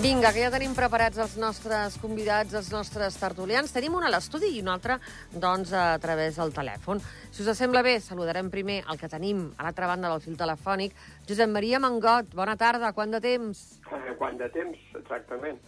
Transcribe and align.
Vinga, 0.00 0.30
que 0.32 0.40
ja 0.40 0.48
tenim 0.48 0.72
preparats 0.72 1.18
els 1.20 1.34
nostres 1.36 1.98
convidats, 2.00 2.54
els 2.56 2.70
nostres 2.72 3.18
tertulians. 3.20 3.68
Tenim 3.74 3.98
un 3.98 4.06
a 4.06 4.08
l'estudi 4.08 4.48
i 4.56 4.62
un 4.62 4.70
altre, 4.72 4.96
doncs, 5.34 5.74
a 5.76 5.98
través 6.00 6.38
del 6.40 6.54
telèfon. 6.56 7.02
Si 7.28 7.44
us 7.44 7.58
sembla 7.58 7.82
bé, 7.84 7.98
saludarem 8.00 8.48
primer 8.48 8.78
el 8.88 8.96
que 8.96 9.10
tenim 9.12 9.42
a 9.58 9.66
l'altra 9.66 9.90
banda 9.90 10.08
del 10.08 10.22
fil 10.24 10.38
telefònic. 10.40 10.94
Josep 11.28 11.52
Maria 11.52 11.82
Mangot, 11.84 12.32
bona 12.32 12.56
tarda, 12.56 12.94
quant 12.96 13.12
de 13.12 13.20
temps? 13.20 13.60
Eh, 13.92 14.14
quant 14.16 14.40
de 14.40 14.48
temps, 14.54 14.78
exactament. 15.02 15.60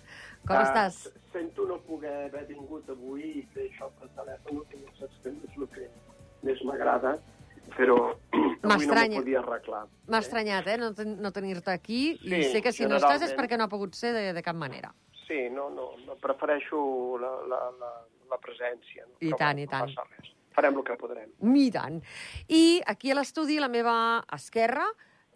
Com 0.49 0.57
Ah, 0.57 0.65
estàs? 0.65 1.11
Sento 1.33 1.67
no 1.69 1.77
poder 1.85 2.31
haver 2.31 2.47
vingut 2.49 2.89
avui 2.89 3.29
i 3.43 3.47
fer 3.53 3.69
això 3.69 3.91
per 4.01 4.09
telèfon, 4.17 4.65
que 4.71 4.81
ja 4.81 4.97
saps 4.99 5.21
que 5.23 5.31
no 5.31 5.45
és 5.45 5.59
el 5.61 5.69
que 5.77 5.91
més 6.43 6.65
m'agrada, 6.65 7.19
però 7.77 7.97
avui 8.63 8.87
no 8.87 8.95
m'ho 8.95 9.21
podia 9.23 9.41
arreglar. 9.41 9.85
M'ha 10.09 10.21
estranyat, 10.25 10.69
eh, 10.73 10.77
no, 10.81 10.93
ten 10.95 11.17
no 11.23 11.33
tenir-te 11.33 11.73
aquí, 11.73 12.03
i 12.23 12.29
Sí, 12.29 12.43
sé 12.57 12.63
que 12.63 12.73
si 12.73 12.87
no 12.87 12.99
estàs 13.01 13.23
és 13.29 13.35
perquè 13.39 13.59
no 13.59 13.65
ha 13.69 13.73
pogut 13.73 13.95
ser 13.99 14.13
de, 14.17 14.33
de 14.37 14.43
cap 14.43 14.57
manera. 14.57 14.93
Sí, 15.27 15.49
no, 15.51 15.69
no, 15.71 15.93
no 16.07 16.17
prefereixo 16.21 16.83
la, 17.23 17.31
la, 17.49 17.61
la, 17.81 17.93
la 18.31 18.39
presència. 18.43 19.07
No? 19.07 19.17
I 19.21 19.31
Però 19.31 19.39
tant, 19.41 19.57
bueno, 19.57 19.65
i 19.65 19.71
tant. 19.71 19.89
No 19.89 19.95
passa 19.97 20.09
res. 20.19 20.33
Farem 20.53 20.77
el 20.77 20.85
que 20.85 20.97
podrem. 21.01 21.31
I 21.57 21.71
tant. 21.73 22.03
I 22.53 22.65
aquí 22.93 23.11
a 23.11 23.17
l'estudi, 23.17 23.57
a 23.57 23.65
la 23.65 23.71
meva 23.73 23.95
esquerra, 24.37 24.85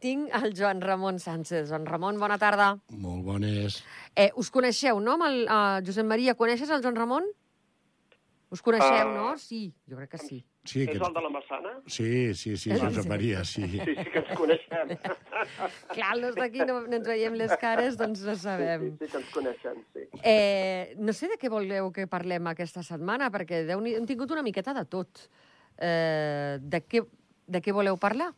tinc 0.04 0.28
el 0.36 0.52
Joan 0.58 0.82
Ramon 0.84 1.16
Sánchez. 1.22 1.70
Joan 1.70 1.86
Ramon, 1.88 2.18
bona 2.20 2.36
tarda. 2.36 2.74
Molt 2.92 3.24
bones. 3.24 3.78
Eh, 4.14 4.28
us 4.36 4.50
coneixeu, 4.52 5.00
no, 5.00 5.14
amb 5.16 5.24
el 5.30 5.38
uh, 5.46 5.78
Josep 5.86 6.04
Maria? 6.04 6.34
Coneixes 6.36 6.68
el 6.68 6.84
Joan 6.84 6.98
Ramon? 7.00 7.24
Us 8.52 8.60
coneixeu, 8.62 9.08
Ah. 9.08 9.14
no? 9.14 9.38
Sí, 9.40 9.72
jo 9.88 9.96
crec 9.96 10.10
que 10.12 10.18
sí. 10.20 10.44
Sí, 10.66 10.82
És 10.82 10.88
que... 10.90 10.98
el 11.06 11.14
de 11.14 11.22
la 11.22 11.30
Massana? 11.30 11.72
sí, 11.86 12.34
sí, 12.34 12.56
sí, 12.56 12.70
Josep 12.76 13.06
Maria, 13.06 13.44
sí. 13.44 13.62
Sí, 13.68 13.78
sí 13.78 14.04
que 14.12 14.18
ens 14.22 14.32
coneixem. 14.38 14.92
Clar, 15.94 16.12
els 16.18 16.36
d'aquí 16.38 16.64
no, 16.66 16.80
no 16.86 16.96
ens 16.98 17.06
veiem 17.08 17.36
les 17.38 17.52
cares, 17.60 17.96
doncs 18.00 18.22
no 18.26 18.34
Sí, 18.34 18.42
sabem. 18.42 18.88
sí 18.98 19.06
que 19.12 19.20
ens 19.20 19.30
coneixem, 19.34 19.82
sí. 19.94 20.06
Eh, 20.22 20.94
no 20.98 21.12
sé 21.16 21.28
de 21.32 21.38
què 21.40 21.50
voleu 21.52 21.92
que 21.94 22.06
parlem 22.10 22.46
aquesta 22.52 22.82
setmana, 22.86 23.30
perquè 23.34 23.62
Déu 23.68 23.84
hem 23.86 24.06
tingut 24.08 24.30
una 24.34 24.42
miqueta 24.46 24.74
de 24.74 24.84
tot. 24.84 25.28
Eh, 25.78 26.58
de, 26.60 26.82
què, 26.88 27.04
de 27.46 27.60
què 27.62 27.72
voleu 27.76 27.96
parlar? 28.00 28.32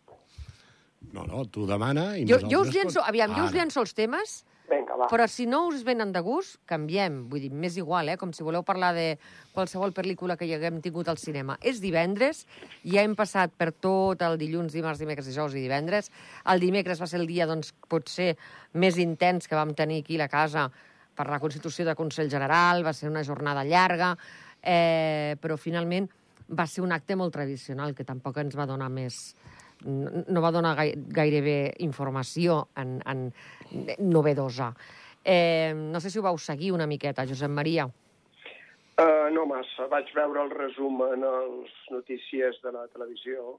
No, 1.15 1.23
no, 1.25 1.45
tu 1.47 1.65
demana 1.67 2.17
i 2.19 2.25
Jo, 2.27 2.41
jo 2.51 2.65
us 2.67 2.73
llenço, 2.75 3.01
aviam, 3.07 3.31
jo 3.37 3.45
us 3.47 3.53
Ara. 3.55 3.61
llenço 3.63 3.81
els 3.81 3.95
temes, 3.95 4.41
Vinga, 4.69 4.97
va. 5.01 5.07
però 5.09 5.25
si 5.31 5.47
no 5.49 5.63
us 5.71 5.81
venen 5.87 6.11
de 6.13 6.21
gust, 6.25 6.59
canviem. 6.69 7.23
Vull 7.31 7.47
dir, 7.47 7.51
m'és 7.53 7.79
igual, 7.81 8.11
eh? 8.13 8.17
com 8.21 8.35
si 8.37 8.45
voleu 8.45 8.65
parlar 8.67 8.93
de 8.97 9.07
qualsevol 9.55 9.95
pel·lícula 9.97 10.37
que 10.37 10.45
hi 10.45 10.53
haguem 10.57 10.83
tingut 10.85 11.09
al 11.09 11.21
cinema. 11.21 11.57
És 11.63 11.81
divendres, 11.81 12.45
ja 12.85 13.05
hem 13.05 13.17
passat 13.17 13.55
per 13.57 13.71
tot 13.73 14.23
el 14.27 14.37
dilluns, 14.41 14.75
dimarts, 14.77 15.01
dimecres, 15.01 15.31
dijous 15.31 15.57
i 15.57 15.65
divendres. 15.65 16.13
El 16.53 16.61
dimecres 16.61 17.01
va 17.01 17.09
ser 17.09 17.23
el 17.23 17.27
dia, 17.31 17.49
doncs, 17.49 17.73
potser 17.89 18.35
més 18.75 19.01
intens 19.01 19.49
que 19.49 19.57
vam 19.57 19.73
tenir 19.79 20.03
aquí 20.05 20.21
a 20.21 20.27
la 20.27 20.31
casa 20.33 20.69
per 21.19 21.27
la 21.33 21.41
constitució 21.43 21.87
del 21.87 21.99
Consell 21.99 22.31
General, 22.31 22.85
va 22.87 22.95
ser 22.95 23.09
una 23.11 23.25
jornada 23.27 23.65
llarga, 23.67 24.13
eh, 24.63 25.35
però 25.41 25.57
finalment 25.59 26.07
va 26.49 26.67
ser 26.67 26.85
un 26.85 26.93
acte 26.93 27.17
molt 27.17 27.35
tradicional 27.35 27.95
que 27.95 28.07
tampoc 28.07 28.39
ens 28.41 28.57
va 28.57 28.69
donar 28.69 28.89
més 28.93 29.35
no 29.85 30.25
no 30.27 30.43
va 30.45 30.53
donar 30.55 30.75
gai, 30.77 30.93
gairebé 30.97 31.75
informació 31.85 32.69
en, 32.77 32.99
en 33.07 33.29
novedosa. 33.99 34.73
Eh, 35.25 35.75
no 35.75 36.01
sé 36.01 36.11
si 36.11 36.19
ho 36.19 36.23
vau 36.23 36.39
seguir 36.39 36.73
una 36.73 36.87
miqueta, 36.87 37.27
Josep 37.27 37.51
Maria. 37.51 37.89
Uh, 38.99 39.29
no 39.31 39.45
massa. 39.47 39.87
Vaig 39.87 40.09
veure 40.15 40.43
el 40.43 40.51
resum 40.51 41.03
en 41.07 41.23
els 41.23 41.75
notícies 41.95 42.57
de 42.65 42.73
la 42.75 42.87
televisió, 42.91 43.59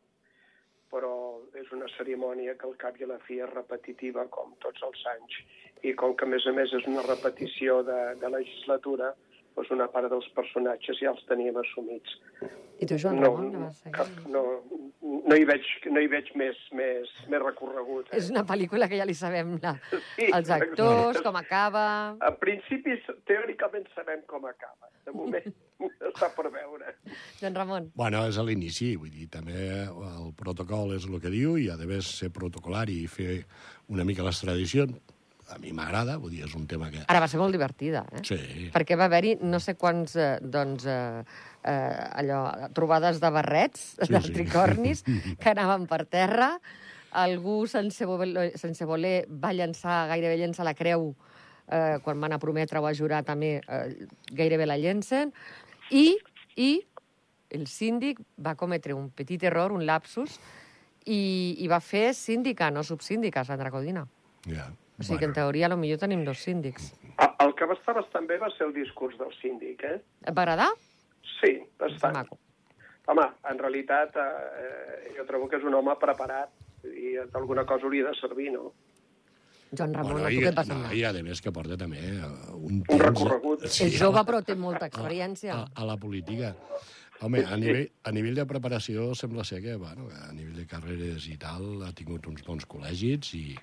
però 0.92 1.14
és 1.62 1.70
una 1.76 1.88
cerimònia 1.94 2.58
que 2.60 2.68
al 2.68 2.76
cap 2.82 2.98
i 3.00 3.06
a 3.06 3.12
la 3.14 3.20
fi 3.28 3.40
és 3.40 3.54
repetitiva, 3.54 4.26
com 4.34 4.52
tots 4.66 4.84
els 4.84 5.06
anys. 5.14 5.38
I 5.88 5.94
com 5.96 6.16
que, 6.18 6.28
a 6.28 6.34
més 6.34 6.48
a 6.50 6.52
més, 6.58 6.74
és 6.76 6.88
una 6.92 7.06
repetició 7.06 7.80
de, 7.88 8.00
de 8.20 8.34
legislatura, 8.34 9.14
doncs 9.60 9.74
una 9.76 9.90
part 9.92 10.08
dels 10.12 10.28
personatges 10.38 11.00
ja 11.04 11.12
els 11.12 11.22
teníem 11.28 11.58
assumits. 11.60 12.16
I 12.80 12.88
tu, 12.88 12.96
Joan 12.96 13.20
No, 13.20 13.34
Ramon, 13.34 13.50
que 13.52 13.62
vas 13.66 13.80
seguir? 13.84 13.94
cap, 13.98 14.20
no, 14.32 14.44
no, 15.04 15.36
hi 15.36 15.44
veig, 15.48 15.66
no 15.92 16.00
hi 16.00 16.08
veig 16.12 16.30
més, 16.40 16.60
més, 16.72 17.12
més 17.28 17.44
recorregut. 17.44 18.08
Eh? 18.08 18.22
És 18.22 18.30
una 18.32 18.46
pel·lícula 18.48 18.88
que 18.88 19.00
ja 19.02 19.08
li 19.08 19.16
sabem 19.18 19.58
la, 19.64 19.74
Sí, 20.16 20.30
els 20.32 20.52
actors, 20.56 21.20
com 21.26 21.36
acaba... 21.36 21.84
En 22.30 22.40
principi, 22.40 22.96
teòricament, 23.28 23.90
sabem 23.98 24.24
com 24.32 24.48
acaba. 24.48 24.88
De 25.06 25.12
moment, 25.16 25.52
està 26.12 26.32
per 26.38 26.48
veure. 26.54 26.96
Joan 27.42 27.60
Ramon. 27.60 27.92
Bueno, 28.00 28.24
és 28.32 28.40
a 28.40 28.48
l'inici, 28.48 28.94
vull 28.96 29.12
dir, 29.12 29.28
també 29.34 29.60
el 29.84 30.32
protocol 30.40 30.96
és 30.96 31.08
el 31.10 31.20
que 31.20 31.32
diu 31.34 31.58
i 31.60 31.68
ha 31.70 31.78
d'haver 31.80 32.00
ser 32.06 32.32
protocolari 32.36 33.02
i 33.04 33.08
fer 33.12 33.42
una 33.92 34.08
mica 34.08 34.24
les 34.24 34.40
tradicions. 34.40 34.96
A 35.50 35.58
mi 35.58 35.72
m'agrada, 35.74 36.18
vull 36.22 36.36
dir, 36.36 36.44
és 36.46 36.54
un 36.58 36.68
tema 36.70 36.92
que... 36.94 37.02
Ara 37.10 37.22
va 37.24 37.28
ser 37.32 37.40
molt 37.42 37.56
divertida, 37.56 38.04
eh? 38.14 38.22
Sí. 38.28 38.68
Perquè 38.74 38.98
va 39.00 39.08
haver-hi 39.10 39.38
no 39.42 39.58
sé 39.64 39.74
quants, 39.80 40.14
eh, 40.20 40.36
doncs, 40.42 40.86
eh, 40.86 41.24
eh, 41.64 42.20
allò, 42.22 42.44
trobades 42.78 43.18
de 43.24 43.32
barrets, 43.34 43.88
Sí, 44.04 44.12
de 44.14 44.22
sí. 44.22 44.34
tricornis, 44.36 45.02
que 45.42 45.50
anaven 45.56 45.88
per 45.90 46.04
terra. 46.06 46.52
Algú, 47.18 47.64
sense 47.66 48.06
voler, 48.06 48.52
sense 48.62 48.86
voler, 48.86 49.24
va 49.28 49.50
llançar, 49.58 50.04
gairebé 50.12 50.38
llençar 50.38 50.68
la 50.68 50.76
creu 50.78 51.16
eh, 51.66 51.98
quan 52.06 52.22
van 52.22 52.36
a 52.36 52.40
prometre 52.42 52.78
o 52.78 52.86
a 52.86 52.94
jurar 52.94 53.24
també, 53.26 53.56
eh, 53.66 54.06
gairebé 54.38 54.68
la 54.70 54.78
llencen. 54.78 55.34
I, 55.90 56.20
I 56.62 56.70
el 57.58 57.66
síndic 57.66 58.22
va 58.38 58.54
cometre 58.54 58.94
un 58.94 59.10
petit 59.10 59.42
error, 59.50 59.74
un 59.74 59.88
lapsus, 59.90 60.38
i, 61.10 61.56
i 61.58 61.68
va 61.72 61.80
fer 61.82 62.12
síndica, 62.14 62.70
no 62.70 62.84
subsíndica, 62.86 63.42
Sandra 63.48 63.72
Codina. 63.74 64.06
Ja. 64.46 64.70
O 65.00 65.04
sigui 65.04 65.20
que 65.20 65.26
en 65.30 65.34
teoria 65.34 65.70
potser 65.72 65.98
tenim 66.02 66.26
dos 66.28 66.40
síndics. 66.44 66.92
El, 67.20 67.32
el 67.48 67.54
que 67.56 67.66
va 67.66 67.74
estar 67.78 67.96
bastant 67.96 68.28
bé 68.28 68.38
va 68.42 68.50
ser 68.58 68.68
el 68.68 68.74
discurs 68.76 69.18
del 69.20 69.32
síndic, 69.42 69.84
eh? 69.84 69.98
Et 70.28 70.36
va 70.36 70.44
agradar? 70.44 70.70
Sí, 71.40 71.56
bastant. 71.80 72.14
maco. 72.16 72.38
Home, 73.10 73.26
en 73.50 73.58
realitat, 73.58 74.16
eh, 74.22 75.14
jo 75.18 75.26
trobo 75.26 75.48
que 75.50 75.58
és 75.58 75.64
un 75.66 75.74
home 75.74 75.96
preparat 76.00 76.52
i 76.86 77.16
d'alguna 77.34 77.66
cosa 77.66 77.88
hauria 77.88 78.06
de 78.12 78.14
servir, 78.20 78.52
no? 78.54 78.74
Joan 79.72 79.94
Ramon, 79.94 80.12
Bueno, 80.14 80.28
a 80.28 80.30
tu 80.34 80.40
què 80.42 80.48
et 80.50 80.58
va 80.58 80.64
no, 80.64 80.68
semblar? 80.74 80.94
I 80.98 81.04
a 81.06 81.12
més 81.24 81.42
que 81.46 81.52
porta 81.54 81.78
també 81.78 82.00
eh, 82.02 82.30
un, 82.58 82.80
Un 82.90 83.00
recorregut. 83.04 83.66
És 83.70 83.98
jove, 84.00 84.24
però 84.26 84.42
té 84.46 84.56
molta 84.58 84.88
experiència. 84.90 85.54
a, 85.56 85.68
a 85.76 85.86
la 85.86 85.98
política. 85.98 86.56
Home, 87.22 87.42
a 87.44 87.58
nivell, 87.60 87.90
a 88.08 88.12
nivell 88.16 88.38
de 88.38 88.46
preparació 88.48 89.10
sembla 89.14 89.44
ser 89.44 89.60
que, 89.62 89.76
bueno, 89.76 90.08
a 90.24 90.32
nivell 90.34 90.56
de 90.56 90.66
carreres 90.66 91.26
i 91.28 91.36
tal 91.38 91.84
ha 91.84 91.92
tingut 91.94 92.26
uns 92.32 92.46
bons 92.48 92.66
col·legis 92.66 93.34
i, 93.36 93.58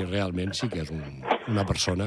i 0.00 0.04
realment 0.08 0.54
sí 0.56 0.68
que 0.72 0.82
és 0.82 0.90
un, 0.94 1.02
una 1.50 1.64
persona 1.68 2.06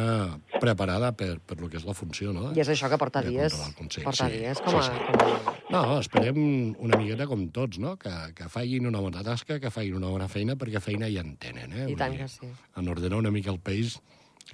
preparada 0.59 1.11
per, 1.17 1.37
per 1.39 1.59
lo 1.61 1.69
que 1.69 1.77
és 1.79 1.85
la 1.87 1.93
funció, 1.97 2.33
no? 2.35 2.51
I 2.55 2.61
és 2.63 2.71
això 2.73 2.89
que 2.91 2.97
porta 3.01 3.21
De 3.25 3.31
dies. 3.31 3.55
Consell, 3.77 4.03
Porta 4.07 4.27
sí. 4.29 4.39
dies 4.41 4.61
com 4.65 4.77
a... 4.79 4.83
Sí, 4.83 4.91
sí. 4.91 5.05
Com 5.13 5.53
a... 5.53 5.55
No, 5.73 5.81
esperem 5.99 6.37
una 6.79 6.97
miqueta 6.99 7.27
com 7.29 7.47
tots, 7.53 7.79
no? 7.83 7.95
Que, 8.01 8.13
que 8.37 8.49
facin 8.51 8.87
una 8.89 9.01
bona 9.03 9.23
tasca, 9.25 9.59
que 9.63 9.71
facin 9.73 9.97
una 9.99 10.11
bona 10.13 10.27
feina, 10.31 10.55
perquè 10.59 10.81
feina 10.83 11.09
ja 11.11 11.23
en 11.25 11.35
tenen, 11.41 11.73
eh? 11.75 11.87
I 11.91 11.97
tant 11.99 12.15
que 12.17 12.27
sí. 12.31 12.49
En 12.79 12.87
ordenar 12.93 13.19
una 13.23 13.31
mica 13.35 13.51
el 13.53 13.59
país 13.59 13.97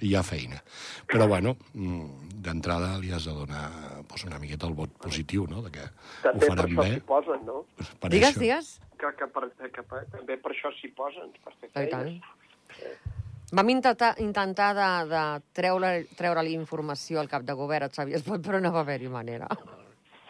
hi 0.02 0.10
ha 0.18 0.24
feina. 0.26 0.58
Però, 1.06 1.28
bueno, 1.30 1.52
mm, 1.72 2.40
d'entrada 2.42 2.96
li 2.98 3.12
has 3.14 3.28
de 3.28 3.34
donar 3.36 3.68
pues, 4.10 4.24
una 4.26 4.40
miqueta 4.42 4.66
el 4.66 4.74
vot 4.74 4.90
positiu, 4.98 5.46
no? 5.46 5.62
De 5.62 5.70
que 5.76 5.84
També 6.24 6.34
ho 6.34 6.48
per 6.48 6.56
faran 6.56 6.72
això 6.72 6.82
bé. 6.82 6.94
s'hi 6.98 7.04
posen, 7.14 7.44
no? 7.46 7.60
Per 8.02 8.10
Digues, 8.10 8.34
això. 8.34 8.42
digues. 8.42 8.72
Que, 8.98 9.12
que, 9.20 9.26
per, 9.30 9.48
que 9.70 9.82
per, 9.86 10.02
també 10.10 10.36
per 10.42 10.50
això 10.50 10.74
s'hi 10.80 10.90
posen, 10.98 11.30
per 11.46 11.54
fer 11.60 11.70
I 11.70 11.90
tant. 11.94 12.10
feines. 12.10 13.13
Vam 13.54 13.68
intentar, 13.70 14.14
intentar 14.18 14.72
de, 14.74 14.90
de 15.12 15.22
treure-li 15.54 16.08
treure 16.18 16.44
informació 16.50 17.20
al 17.22 17.28
cap 17.30 17.44
de 17.46 17.54
govern, 17.54 17.92
Xavier 17.94 18.18
Espot, 18.18 18.42
però 18.42 18.60
no 18.62 18.72
va 18.74 18.82
haver-hi 18.82 19.10
manera. 19.12 19.46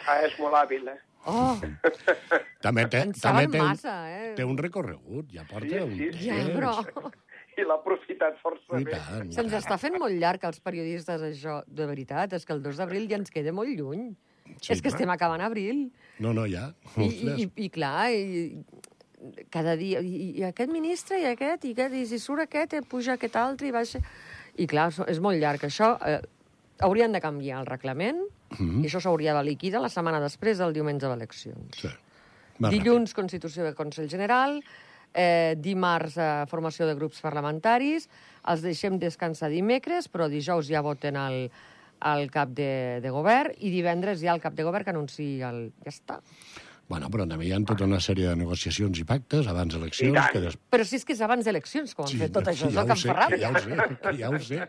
Ah, 0.04 0.18
és 0.26 0.34
molt 0.38 0.58
hàbil, 0.58 0.88
eh? 0.92 0.98
Oh, 1.24 1.54
També 2.64 2.84
té, 2.92 3.00
en 3.06 3.14
també 3.16 3.46
té, 3.48 3.60
un, 3.62 3.64
massa, 3.70 3.94
eh? 4.12 4.32
té 4.36 4.44
un 4.44 4.58
recorregut, 4.60 5.30
ja 5.32 5.46
porta 5.48 5.70
Sí, 5.70 5.78
un 5.80 5.94
sí, 5.96 6.10
temps. 6.10 6.20
sí. 6.20 6.28
Ja, 6.28 6.42
però... 6.52 7.12
I 7.54 7.64
l'ha 7.64 7.76
aprofitat 7.78 8.36
força 8.42 8.80
I 8.80 8.84
bé. 8.84 8.96
tant, 8.98 9.28
i 9.30 9.36
Se'ns 9.36 9.52
està 9.56 9.76
fent 9.78 9.94
molt 10.02 10.16
llarg 10.18 10.42
als 10.44 10.58
periodistes, 10.60 11.22
això, 11.22 11.60
de 11.70 11.86
veritat. 11.86 12.34
És 12.34 12.44
que 12.44 12.52
el 12.52 12.60
2 12.64 12.80
d'abril 12.82 13.06
ja 13.08 13.20
ens 13.20 13.30
queda 13.30 13.52
molt 13.54 13.70
lluny. 13.78 14.08
Sí, 14.58 14.72
és 14.74 14.82
que 14.82 14.88
clar. 14.88 14.92
estem 14.96 15.12
acabant 15.14 15.44
abril. 15.46 15.84
No, 16.18 16.32
no, 16.34 16.48
ja. 16.50 16.66
I, 16.98 17.06
i, 17.06 17.46
i 17.64 17.68
clar, 17.72 18.10
i, 18.10 18.58
cada 19.50 19.76
dia, 19.76 20.00
i, 20.00 20.30
i 20.40 20.44
aquest 20.44 20.70
ministre, 20.72 21.20
i 21.20 21.26
aquest, 21.30 21.64
i 21.64 21.72
aquest, 21.72 21.94
i 21.94 22.06
si 22.06 22.18
surt 22.22 22.44
aquest, 22.46 22.74
i 22.74 22.84
puja 22.86 23.16
aquest 23.18 23.36
altre, 23.36 23.68
i 23.68 23.74
baixa... 23.74 24.00
I 24.56 24.68
clar, 24.70 24.92
és 25.10 25.18
molt 25.18 25.40
llarg, 25.42 25.64
això. 25.66 25.96
Eh, 26.06 26.20
haurien 26.86 27.12
de 27.14 27.20
canviar 27.22 27.60
el 27.62 27.66
reglament, 27.66 28.22
Mhm. 28.54 28.84
i 28.84 28.86
això 28.86 29.00
s'hauria 29.02 29.34
de 29.34 29.42
liquidar 29.42 29.80
la 29.82 29.88
setmana 29.88 30.20
després 30.22 30.58
del 30.58 30.72
diumenge 30.72 31.08
d'eleccions. 31.08 31.74
Sí. 31.80 31.88
Va, 32.62 32.70
Dilluns, 32.70 33.14
constitució 33.14 33.64
del 33.64 33.74
Consell 33.74 34.08
General, 34.08 34.60
eh, 35.12 35.56
dimarts, 35.58 36.16
eh, 36.16 36.44
formació 36.46 36.86
de 36.86 36.94
grups 36.94 37.20
parlamentaris, 37.20 38.08
els 38.46 38.62
deixem 38.62 38.98
descansar 38.98 39.50
dimecres, 39.50 40.08
però 40.08 40.28
dijous 40.28 40.68
ja 40.68 40.82
voten 40.82 41.16
el, 41.16 41.50
el 42.04 42.30
cap 42.30 42.50
de, 42.50 43.00
de 43.02 43.10
govern, 43.10 43.54
i 43.58 43.70
divendres 43.70 44.22
ha 44.22 44.34
el 44.34 44.40
cap 44.40 44.54
de 44.54 44.62
govern 44.62 44.84
que 44.84 44.90
anuncia 44.90 45.50
el... 45.50 45.72
Ja 45.82 45.90
està. 45.90 46.20
Bueno, 46.88 47.08
però 47.08 47.24
també 47.28 47.46
hi 47.48 47.52
ha 47.56 47.60
tota 47.64 47.86
una 47.88 47.98
sèrie 48.04 48.28
de 48.28 48.36
negociacions 48.36 48.98
i 49.00 49.06
pactes 49.08 49.46
abans 49.48 49.72
d'eleccions... 49.72 50.18
Que 50.34 50.42
des... 50.44 50.58
Però 50.74 50.84
si 50.84 50.98
és 51.00 51.06
que 51.08 51.16
és 51.16 51.22
abans 51.24 51.46
d'eleccions 51.46 51.94
que 51.94 52.02
ho 52.02 52.06
han 52.06 52.20
fet 52.20 52.34
tot 52.34 52.50
això, 52.52 52.68
és 52.68 52.76
el 52.76 52.90
que 52.90 52.96
em 52.98 53.02
fa 53.08 53.16
ràbia. 53.22 53.40
Ja 53.40 53.50
ho 53.50 53.62
sé, 53.64 53.96
que 54.02 54.14
ja 54.18 54.30
ho 54.30 54.40
sé. 54.50 54.60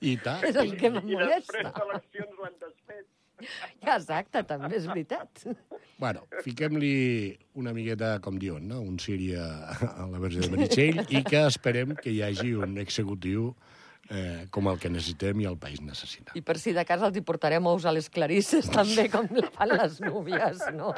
I 0.00 0.14
tant. 0.22 0.46
És 0.46 0.60
el 0.62 0.72
que 0.78 0.92
em 0.92 1.00
I 1.02 1.02
després 1.02 1.18
molesta. 1.18 1.72
d'eleccions 1.80 2.38
ho 2.38 2.48
han 2.48 2.58
desfet. 2.62 3.06
Ja, 3.84 3.96
exacte, 3.98 4.42
també 4.48 4.78
és 4.78 4.86
veritat. 4.88 5.42
Bueno, 6.00 6.22
fiquem-li 6.44 6.94
una 7.60 7.74
miqueta, 7.76 8.14
com 8.24 8.38
diuen, 8.40 8.64
no? 8.70 8.80
un 8.80 9.00
Siri 9.02 9.32
a, 9.36 9.48
a 9.90 10.06
la 10.08 10.22
versió 10.22 10.46
de 10.46 10.54
Meritxell 10.54 11.02
i 11.08 11.22
que 11.26 11.42
esperem 11.50 11.96
que 11.98 12.14
hi 12.14 12.22
hagi 12.24 12.54
un 12.56 12.78
executiu 12.80 13.50
eh, 14.10 14.46
com 14.50 14.68
el 14.70 14.78
que 14.82 14.90
necessitem 14.92 15.40
i 15.42 15.48
el 15.50 15.58
país 15.60 15.80
necessita. 15.84 16.34
I 16.38 16.42
per 16.46 16.58
si 16.62 16.74
de 16.76 16.84
cas 16.88 17.02
els 17.06 17.16
hi 17.16 17.22
portarem 17.26 17.66
ous 17.66 17.86
a 17.86 17.92
les 17.94 18.08
clarisses, 18.12 18.68
també, 18.72 19.08
com 19.12 19.28
la 19.36 19.50
fan 19.54 19.74
les 19.74 20.00
núvies, 20.04 20.64
no? 20.76 20.92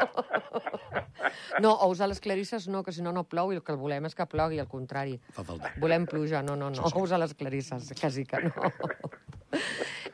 No, 1.63 1.75
ous 1.89 2.01
a 2.01 2.09
les 2.09 2.21
clarisses 2.25 2.69
no, 2.73 2.83
que 2.87 2.93
si 2.95 3.03
no, 3.05 3.13
no 3.13 3.25
plou, 3.29 3.53
i 3.53 3.59
el 3.59 3.65
que 3.65 3.75
el 3.75 3.81
volem 3.81 4.07
és 4.09 4.17
que 4.17 4.27
plogui, 4.31 4.61
al 4.63 4.69
contrari. 4.71 5.19
Fa 5.35 5.45
falta. 5.47 5.73
Volem 5.83 6.07
pluja, 6.09 6.43
no, 6.47 6.57
no, 6.57 6.71
no, 6.75 6.91
ous 6.95 7.13
a 7.13 7.21
les 7.21 7.35
clarisses, 7.39 7.93
quasi 7.99 8.25
que 8.29 8.43
no. 8.47 8.71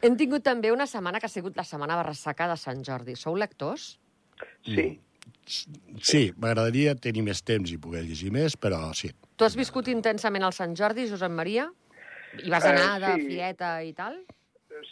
Hem 0.05 0.19
tingut 0.21 0.45
també 0.47 0.71
una 0.73 0.87
setmana 0.91 1.21
que 1.21 1.29
ha 1.29 1.33
sigut 1.33 1.57
la 1.57 1.65
setmana 1.67 1.97
de 2.01 2.07
ressaca 2.11 2.49
de 2.51 2.57
Sant 2.61 2.83
Jordi. 2.87 3.17
Sou 3.17 3.37
lectors? 3.41 3.95
Sí. 4.67 4.89
Sí, 5.45 6.21
m'agradaria 6.41 6.95
tenir 6.97 7.23
més 7.25 7.41
temps 7.45 7.71
i 7.73 7.79
poder 7.81 8.03
llegir 8.05 8.31
més, 8.33 8.57
però 8.61 8.81
sí. 8.97 9.11
Tu 9.37 9.47
has 9.47 9.57
viscut 9.57 9.89
intensament 9.93 10.45
el 10.45 10.53
Sant 10.57 10.77
Jordi, 10.77 11.09
Josep 11.11 11.33
Maria? 11.33 11.71
I 12.43 12.51
vas 12.51 12.65
Eh, 12.65 12.69
anar 12.75 13.01
de 13.01 13.13
sí. 13.23 13.29
fieta 13.29 13.83
i 13.83 13.93
tal? 13.93 14.19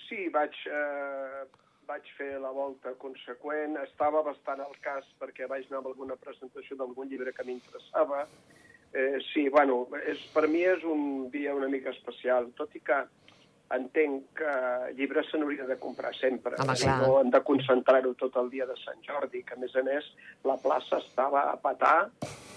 Sí, 0.08 0.28
vaig, 0.30 0.54
eh, 0.70 1.44
vaig 1.88 2.02
fer 2.16 2.38
la 2.40 2.50
volta 2.54 2.92
conseqüent. 2.98 3.76
Estava 3.82 4.22
bastant 4.22 4.60
al 4.60 4.76
cas 4.80 5.04
perquè 5.18 5.48
vaig 5.48 5.66
anar 5.70 5.82
a 5.82 5.88
alguna 5.90 6.16
presentació 6.16 6.76
d'algun 6.76 7.08
llibre 7.08 7.32
que 7.32 7.44
m'interessava. 7.44 8.26
Eh, 8.94 9.18
sí, 9.32 9.48
bueno, 9.48 9.88
és, 10.06 10.20
per 10.34 10.46
mi 10.48 10.62
és 10.68 10.84
un 10.84 11.30
dia 11.30 11.54
una 11.54 11.68
mica 11.68 11.90
especial, 11.90 12.52
tot 12.54 12.74
i 12.76 12.80
que 12.80 13.00
entenc 13.72 14.34
que 14.36 14.92
llibres 14.98 15.30
se 15.30 15.38
n'haurien 15.38 15.66
de 15.66 15.78
comprar 15.80 16.14
sempre. 16.14 16.56
Home, 16.60 16.74
clar. 16.76 16.98
no 17.00 17.20
hem 17.20 17.30
de 17.32 17.40
concentrar-ho 17.40 18.12
tot 18.20 18.36
el 18.36 18.50
dia 18.50 18.66
de 18.66 18.76
Sant 18.84 19.00
Jordi, 19.02 19.42
que 19.42 19.54
a 19.54 19.56
més 19.56 19.74
a 19.76 19.82
més 19.82 20.04
la 20.44 20.58
plaça 20.60 20.98
estava 20.98 21.46
a 21.50 21.56
patar 21.56 22.10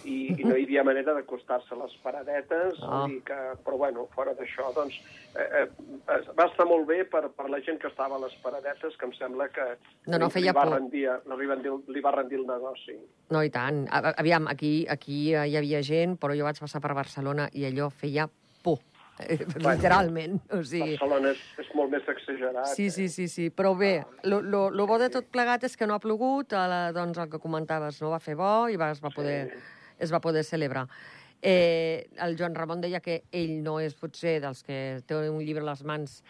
i, 0.06 0.36
i 0.40 0.44
no 0.46 0.56
hi 0.56 0.64
havia 0.68 0.84
manera 0.88 1.14
d'acostar-se 1.18 1.74
a 1.76 1.80
les 1.82 1.96
paradetes, 2.04 2.78
Ah. 2.86 3.06
i 3.10 3.20
que, 3.26 3.38
però 3.66 3.78
bueno, 3.82 4.08
fora 4.16 4.34
d'això, 4.38 4.70
doncs, 4.76 4.96
eh, 5.36 5.66
eh, 5.66 6.22
va 6.38 6.46
estar 6.46 6.66
molt 6.70 6.88
bé 6.88 7.04
per, 7.10 7.26
per 7.36 7.50
la 7.50 7.60
gent 7.66 7.80
que 7.82 7.88
estava 7.92 8.16
a 8.16 8.24
les 8.24 8.34
paradetes, 8.44 8.96
que 8.98 9.06
em 9.10 9.14
sembla 9.18 9.50
que 9.50 9.66
No, 10.08 10.18
no, 10.22 10.30
feia 10.30 10.52
li, 10.52 10.56
va 10.56 10.64
por. 10.66 10.74
rendir, 10.78 11.06
li, 11.10 11.46
va 11.50 11.56
rendir, 11.56 11.76
li 11.88 12.02
va 12.06 12.12
rendir 12.16 12.40
el 12.40 12.48
negoci. 12.48 12.98
No, 13.34 13.44
i 13.44 13.50
tant. 13.50 13.86
Aviam, 13.92 14.48
aquí, 14.48 14.86
aquí 14.90 15.34
eh, 15.34 15.48
hi 15.50 15.58
havia 15.58 15.82
gent, 15.84 16.18
però 16.22 16.36
jo 16.38 16.46
vaig 16.46 16.60
passar 16.62 16.82
per 16.82 16.94
Barcelona 16.94 17.50
i 17.54 17.66
allò 17.66 17.90
feia 17.90 18.30
por. 18.64 18.80
Eh, 19.20 19.38
Literalment. 19.64 20.42
O 20.52 20.60
sigui, 20.68 20.98
Barcelona 20.98 21.30
és, 21.32 21.44
és 21.64 21.70
molt 21.74 21.90
més 21.94 22.04
exagerat. 22.12 22.68
Sí, 22.74 22.88
eh? 22.88 22.92
sí, 22.92 23.08
sí, 23.10 23.28
sí. 23.32 23.46
Però 23.50 23.72
bé, 23.80 24.04
lo, 24.28 24.42
lo, 24.44 24.66
lo 24.70 24.86
bo 24.90 24.98
de 25.00 25.08
tot 25.10 25.30
plegat 25.32 25.64
és 25.64 25.78
que 25.80 25.88
no 25.88 25.96
ha 25.96 26.02
plogut, 26.04 26.52
a 26.54 26.66
la, 26.68 26.82
doncs 26.92 27.18
el 27.24 27.30
que 27.32 27.40
comentaves, 27.40 28.02
no 28.04 28.12
va 28.12 28.20
fer 28.20 28.36
bo 28.36 28.68
i 28.68 28.76
va, 28.76 28.90
es, 28.92 29.00
va 29.00 29.14
poder, 29.16 29.54
es 30.00 30.14
va 30.14 30.20
poder 30.22 30.44
celebrar. 30.44 30.88
Eh, 31.42 32.08
el 32.24 32.38
Joan 32.40 32.56
Ramon 32.56 32.82
deia 32.82 33.00
que 33.02 33.24
ell 33.32 33.62
no 33.64 33.78
és 33.80 33.94
potser 33.94 34.40
dels 34.42 34.64
que 34.66 35.02
té 35.06 35.16
un 35.30 35.42
llibre 35.44 35.62
a 35.64 35.70
les 35.72 35.84
mans 35.84 36.22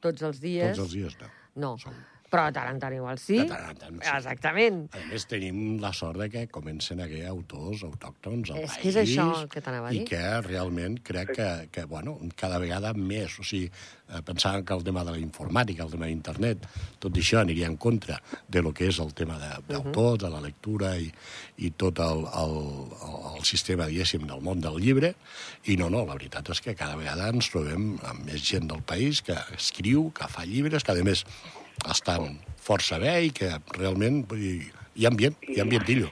tots 0.00 0.22
els 0.22 0.40
dies. 0.40 0.76
Tots 0.76 0.86
els 0.88 0.92
dies, 0.94 1.16
no. 1.20 1.30
No, 1.56 1.70
Som- 1.78 1.96
però 2.30 2.46
de 2.46 2.54
tant 2.54 2.68
en 2.70 2.78
tant 2.80 2.94
igual 2.94 3.18
sí. 3.18 3.36
De 3.40 3.46
tant 3.50 3.70
en 3.72 3.76
tant, 3.80 3.96
sí. 4.02 4.10
Exactament. 4.16 4.80
A 4.94 5.00
més, 5.10 5.26
tenim 5.26 5.78
la 5.82 5.92
sort 5.92 6.18
de 6.22 6.28
que 6.30 6.46
comencen 6.48 7.00
a 7.00 7.08
haver 7.08 7.24
autors 7.26 7.82
autòctons 7.88 8.52
al 8.54 8.58
És 8.62 8.70
país. 8.76 8.82
que 8.82 8.88
és 8.92 8.98
això 9.02 9.28
el 9.42 9.48
que 9.50 9.60
t'anava 9.60 9.88
a 9.90 9.94
I 9.94 9.98
dir. 9.98 10.08
que 10.08 10.22
realment 10.46 11.00
crec 11.02 11.34
que, 11.36 11.48
que 11.72 11.84
bueno, 11.90 12.18
cada 12.36 12.58
vegada 12.62 12.92
més. 12.94 13.34
O 13.40 13.44
sigui, 13.44 13.66
eh, 13.66 14.22
pensàvem 14.26 14.64
que 14.64 14.74
el 14.74 14.84
tema 14.86 15.04
de 15.04 15.10
la 15.16 15.18
informàtica, 15.18 15.84
el 15.84 15.90
tema 15.90 16.06
d'internet, 16.06 16.66
tot 17.02 17.12
això 17.18 17.40
aniria 17.42 17.66
en 17.66 17.76
contra 17.76 18.20
de 18.48 18.62
lo 18.62 18.72
que 18.72 18.86
és 18.88 18.98
el 19.02 19.12
tema 19.14 19.38
de- 19.38 19.62
d'autor, 19.68 20.18
de 20.18 20.30
la 20.30 20.40
lectura 20.40 20.96
i, 20.98 21.10
i 21.58 21.70
tot 21.72 21.98
el, 21.98 22.24
el, 22.30 22.56
el, 23.02 23.36
el 23.38 23.44
sistema, 23.44 23.86
diguéssim, 23.90 24.26
del 24.26 24.40
món 24.40 24.60
del 24.60 24.78
llibre. 24.80 25.14
I 25.66 25.76
no, 25.76 25.90
no, 25.90 26.04
la 26.06 26.14
veritat 26.14 26.48
és 26.54 26.60
que 26.62 26.74
cada 26.78 26.94
vegada 26.96 27.28
ens 27.30 27.50
trobem 27.50 27.96
amb 28.06 28.24
més 28.26 28.40
gent 28.46 28.68
del 28.70 28.82
país 28.82 29.20
que 29.22 29.34
escriu, 29.56 30.10
que 30.14 30.28
fa 30.30 30.44
llibres, 30.46 30.84
que 30.84 30.92
a 30.92 31.02
més 31.04 31.24
estan 31.90 32.38
força 32.60 32.98
bé 33.00 33.14
i 33.26 33.30
que 33.34 33.50
realment 33.76 34.24
vull 34.28 34.40
dir, 34.42 34.72
hi 34.94 35.06
ha 35.06 35.12
ambient, 35.12 35.36
hi 35.48 35.60
ha 35.60 35.64
ambientillo. 35.66 36.10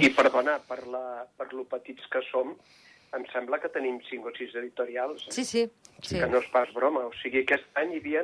I 0.00 0.10
perdona, 0.12 0.58
per, 0.68 0.82
la, 0.86 1.24
per 1.38 1.48
lo 1.52 1.64
petits 1.64 2.04
que 2.12 2.20
som, 2.30 2.54
em 3.16 3.24
sembla 3.32 3.58
que 3.60 3.68
tenim 3.72 3.98
5 4.08 4.28
o 4.28 4.32
6 4.36 4.54
editorials. 4.60 5.24
eh? 5.28 5.32
Sí, 5.32 5.44
sí. 5.44 5.66
sí. 6.02 6.18
Que 6.18 6.28
no 6.28 6.40
és 6.40 6.48
pas 6.52 6.68
broma. 6.72 7.06
O 7.08 7.12
sigui, 7.22 7.42
aquest 7.44 7.64
any 7.80 7.94
hi 7.96 8.00
havia 8.02 8.22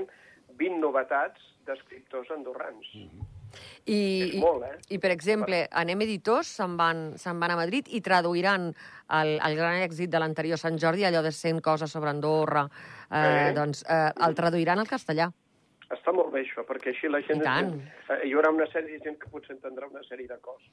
20 0.59 0.79
novetats 0.81 1.41
d'escriptors 1.69 2.31
andorrans. 2.37 2.85
I, 3.89 3.99
És 4.29 4.35
molt, 4.41 4.65
eh? 4.69 4.75
I, 4.93 4.99
per 5.01 5.11
exemple, 5.15 5.63
Anem 5.73 6.03
Editors 6.05 6.51
se'n 6.59 6.75
van, 6.77 7.15
se'n 7.17 7.39
van 7.41 7.55
a 7.55 7.57
Madrid 7.57 7.89
i 7.97 8.03
traduiran 8.05 8.69
el, 9.17 9.31
el 9.41 9.57
gran 9.57 9.81
èxit 9.81 10.13
de 10.13 10.21
l'anterior 10.21 10.61
Sant 10.61 10.77
Jordi, 10.81 11.07
allò 11.09 11.23
de 11.25 11.33
100 11.33 11.63
coses 11.65 11.91
sobre 11.91 12.11
Andorra, 12.13 12.67
eh, 13.09 13.23
Eh. 13.49 13.53
doncs 13.57 13.85
eh, 13.89 14.11
el 14.27 14.35
traduiran 14.37 14.79
al 14.85 14.89
castellà. 14.89 15.31
Està 15.95 16.13
molt 16.13 16.33
bé 16.35 16.43
això, 16.45 16.65
perquè 16.69 16.93
així 16.93 17.09
la 17.09 17.21
gent... 17.25 17.41
I 17.41 17.47
tant. 17.47 17.71
Eh, 18.13 18.19
hi 18.29 18.33
haurà 18.37 18.51
una 18.53 18.67
sèrie 18.73 18.99
de 18.99 19.05
gent 19.07 19.17
que 19.23 19.31
potser 19.33 19.55
entendrà 19.57 19.89
una 19.89 20.03
sèrie 20.05 20.29
de 20.29 20.37
coses. 20.45 20.69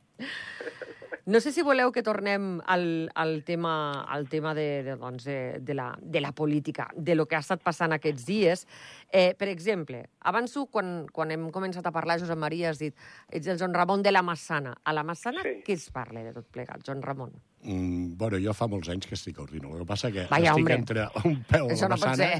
No 1.26 1.40
sé 1.40 1.50
si 1.50 1.64
voleu 1.66 1.90
que 1.90 2.04
tornem 2.06 2.60
al, 2.70 3.10
al 3.18 3.40
tema, 3.42 4.04
al 4.06 4.28
tema 4.30 4.52
de, 4.54 4.84
de, 4.86 4.94
doncs 4.94 5.24
de, 5.26 5.58
de, 5.58 5.74
la, 5.74 5.88
de 6.00 6.20
la 6.20 6.30
política, 6.30 6.86
de 6.94 7.16
lo 7.18 7.26
que 7.26 7.34
ha 7.34 7.40
estat 7.42 7.64
passant 7.66 7.90
aquests 7.96 8.22
dies. 8.28 8.62
Eh, 9.10 9.32
per 9.34 9.48
exemple, 9.50 10.04
abans 10.22 10.54
quan, 10.70 11.08
quan 11.10 11.34
hem 11.34 11.48
començat 11.50 11.82
a 11.82 11.90
parlar, 11.90 12.20
Josep 12.22 12.38
Maria, 12.38 12.70
has 12.70 12.78
dit 12.78 12.94
ets 13.34 13.50
el 13.50 13.58
Joan 13.58 13.74
Ramon 13.74 14.06
de 14.06 14.12
la 14.14 14.22
Massana. 14.22 14.76
A 14.84 14.94
la 14.94 15.02
Massana 15.02 15.42
Sí. 15.42 15.56
què 15.66 15.74
es 15.74 15.90
parla 15.90 16.22
de 16.22 16.30
tot 16.32 16.46
plegat, 16.46 16.86
Joan 16.86 17.02
Ramon? 17.02 17.34
Mm, 17.66 18.14
bueno, 18.16 18.38
jo 18.38 18.54
fa 18.54 18.68
molts 18.70 18.88
anys 18.94 19.10
que 19.10 19.18
estic 19.18 19.40
a 19.40 19.42
Ordino. 19.42 19.72
El 19.74 19.82
que 19.82 19.86
passa 19.90 20.12
que 20.14 20.28
Vaya, 20.30 20.52
estic 20.52 20.62
hombre. 20.62 20.74
entre 20.78 21.08
un 21.24 21.42
peu 21.42 21.66
Això 21.66 21.86
a 21.86 21.88
la 21.88 21.96
no 21.96 22.06
massana 22.06 22.30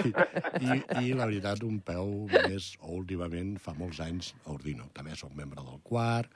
i, 0.00 0.14
i, 0.64 1.10
i, 1.10 1.12
la 1.12 1.26
veritat, 1.26 1.62
un 1.62 1.78
peu 1.84 2.24
més 2.48 2.72
últimament 2.88 3.58
fa 3.60 3.76
molts 3.76 4.00
anys 4.00 4.32
a 4.46 4.54
Ordino. 4.56 4.88
També 4.96 5.12
sóc 5.18 5.36
membre 5.36 5.60
del 5.60 5.80
quart, 5.84 6.32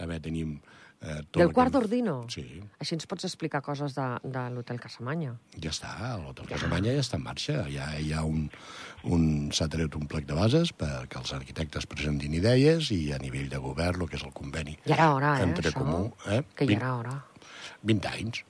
també 0.00 0.20
tenim... 0.24 0.56
Eh, 1.00 1.14
tot 1.32 1.38
Del 1.40 1.46
el 1.48 1.52
quart 1.56 1.70
que- 1.70 1.78
d'Ordino? 1.78 2.14
Sí, 2.28 2.42
Així 2.76 2.92
ens 2.92 3.06
pots 3.08 3.24
explicar 3.24 3.62
coses 3.64 3.94
de, 3.96 4.04
de 4.34 4.42
l'Hotel 4.52 4.76
Casamanya. 4.82 5.30
ja 5.56 5.70
està, 5.72 5.92
l'Hotel 6.20 6.44
Casamanya 6.50 6.92
ja 6.92 7.00
està 7.00 7.16
en 7.16 7.24
marxa. 7.24 7.54
Ja 7.72 7.86
hi 7.96 8.10
ha 8.12 8.20
un, 8.28 8.50
un 9.08 9.24
s'ha 9.56 9.64
tret 9.72 9.96
un 9.96 10.04
plec 10.12 10.26
de 10.28 10.36
bases 10.36 10.74
perquè 10.76 11.16
els 11.22 11.32
arquitectes 11.38 11.86
presentin 11.88 12.36
idees 12.36 12.90
i 12.92 13.00
a 13.16 13.18
nivell 13.22 13.48
de 13.48 13.56
govern, 13.64 14.02
el 14.04 14.10
que 14.12 14.20
és 14.20 14.26
el 14.28 14.34
conveni 14.36 14.76
Ja 14.84 14.92
era 14.98 15.08
hora, 15.14 15.32
eh, 15.38 15.46
entre 15.48 15.70
això? 15.72 15.80
comú... 15.80 16.02
Eh? 16.28 16.42
Que 16.54 16.68
ja 16.68 16.74
20 16.74 16.76
era 16.82 16.92
hora. 16.98 17.16
20 17.82 18.08
anys, 18.12 18.44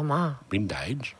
Home, 0.00 0.22
20 0.48 0.72
anys. 0.80 1.12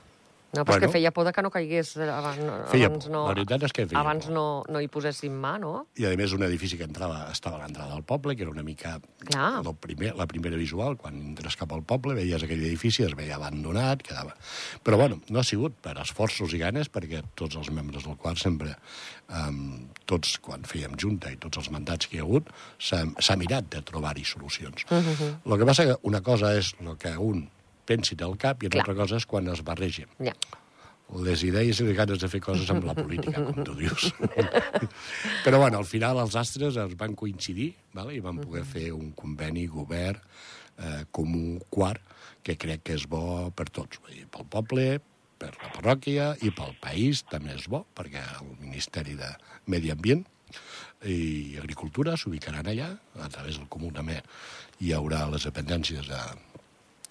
No, 0.52 0.64
però 0.64 0.76
bueno. 0.76 0.86
Que 0.86 0.92
feia 0.92 1.10
por 1.12 1.32
que 1.32 1.42
no 1.42 1.50
caigués 1.50 1.96
eh, 1.96 2.08
abans, 2.10 2.38
no, 2.44 2.58
Feia 2.68 2.86
abans 2.86 3.06
por. 3.06 3.12
no, 3.12 3.22
La 3.28 3.34
veritat 3.34 3.62
és 3.64 3.72
que 3.72 3.86
feia 3.86 4.00
abans 4.00 4.26
por. 4.26 4.34
no, 4.34 4.44
no 4.68 4.80
hi 4.80 4.88
poséssim 4.92 5.32
mà, 5.32 5.54
no? 5.58 5.86
I, 5.96 6.04
a 6.06 6.12
més, 6.20 6.34
un 6.36 6.42
edifici 6.44 6.76
que 6.76 6.84
entrava, 6.84 7.22
estava 7.32 7.56
a 7.56 7.62
l'entrada 7.62 7.94
del 7.94 8.04
poble, 8.04 8.36
que 8.36 8.44
era 8.44 8.52
una 8.52 8.62
mica 8.62 8.98
Clar. 9.24 9.62
el 9.64 9.74
primer, 9.76 10.14
la 10.18 10.26
primera 10.26 10.56
visual. 10.60 10.98
Quan 11.00 11.16
entres 11.32 11.56
cap 11.56 11.72
al 11.72 11.82
poble, 11.82 12.14
veies 12.18 12.42
aquell 12.44 12.60
edifici, 12.60 13.06
es 13.06 13.16
veia 13.16 13.36
abandonat, 13.36 14.02
quedava... 14.02 14.36
Però, 14.84 14.98
bueno, 15.00 15.20
no 15.30 15.40
ha 15.40 15.44
sigut 15.46 15.72
per 15.80 15.96
esforços 16.02 16.52
i 16.52 16.60
ganes, 16.60 16.90
perquè 16.92 17.22
tots 17.34 17.56
els 17.56 17.70
membres 17.72 18.04
del 18.04 18.18
qual 18.20 18.36
sempre, 18.36 18.76
um, 19.32 19.88
tots, 20.04 20.36
quan 20.42 20.62
fèiem 20.68 20.98
junta 21.00 21.32
i 21.32 21.40
tots 21.40 21.58
els 21.62 21.70
mandats 21.72 22.06
que 22.06 22.18
hi 22.18 22.20
ha 22.20 22.26
hagut, 22.28 22.52
s'ha 22.78 23.36
mirat 23.40 23.70
de 23.72 23.80
trobar-hi 23.88 24.24
solucions. 24.24 24.84
Uh 24.90 25.00
-huh. 25.00 25.32
El 25.46 25.58
que 25.58 25.66
passa 25.66 25.84
que 25.86 25.96
una 26.02 26.20
cosa 26.20 26.54
és 26.58 26.74
el 26.80 26.96
que 26.98 27.16
un 27.16 27.48
pensi 27.86 28.16
del 28.18 28.36
cap 28.40 28.62
i 28.62 28.68
una 28.68 28.76
Clar. 28.78 28.84
altra 28.86 28.94
cosa 29.02 29.20
és 29.20 29.26
quan 29.26 29.48
es 29.52 29.62
barregen 29.66 30.08
Ja. 30.22 30.34
les 31.22 31.42
idees 31.44 31.80
i 31.80 31.84
les 31.84 31.96
ganes 31.96 32.18
de 32.22 32.28
fer 32.32 32.40
coses 32.40 32.70
amb 32.72 32.86
la 32.88 32.94
política, 32.96 33.42
com 33.44 33.64
tu 33.66 33.74
dius. 33.76 34.12
Però, 35.44 35.58
bueno, 35.60 35.78
al 35.78 35.84
final 35.84 36.18
els 36.22 36.36
astres 36.40 36.78
es 36.80 36.94
van 36.96 37.14
coincidir 37.18 37.74
vale? 37.92 38.14
i 38.16 38.20
van 38.24 38.38
poder 38.40 38.64
fer 38.64 38.86
un 38.96 39.10
conveni 39.12 39.66
govern 39.68 40.20
eh, 40.78 41.04
comú 41.10 41.58
quart 41.68 42.00
que 42.42 42.56
crec 42.56 42.82
que 42.86 42.96
és 42.96 43.04
bo 43.06 43.50
per 43.54 43.68
tots. 43.70 44.00
Vull 44.02 44.16
dir, 44.22 44.26
pel 44.32 44.46
poble, 44.50 44.86
per 45.38 45.52
la 45.60 45.70
parròquia 45.74 46.32
i 46.42 46.50
pel 46.54 46.72
país 46.80 47.24
també 47.28 47.52
és 47.58 47.68
bo, 47.68 47.84
perquè 47.98 48.22
el 48.40 48.54
Ministeri 48.62 49.14
de 49.18 49.28
Medi 49.66 49.92
Ambient 49.92 50.24
i 51.04 51.58
Agricultura 51.58 52.16
s'ubicaran 52.16 52.66
allà, 52.70 52.88
a 53.20 53.28
través 53.28 53.58
del 53.58 53.68
comú 53.68 53.90
també 53.92 54.20
hi 54.80 54.92
haurà 54.96 55.24
les 55.32 55.44
dependències 55.48 56.06
de, 56.08 56.20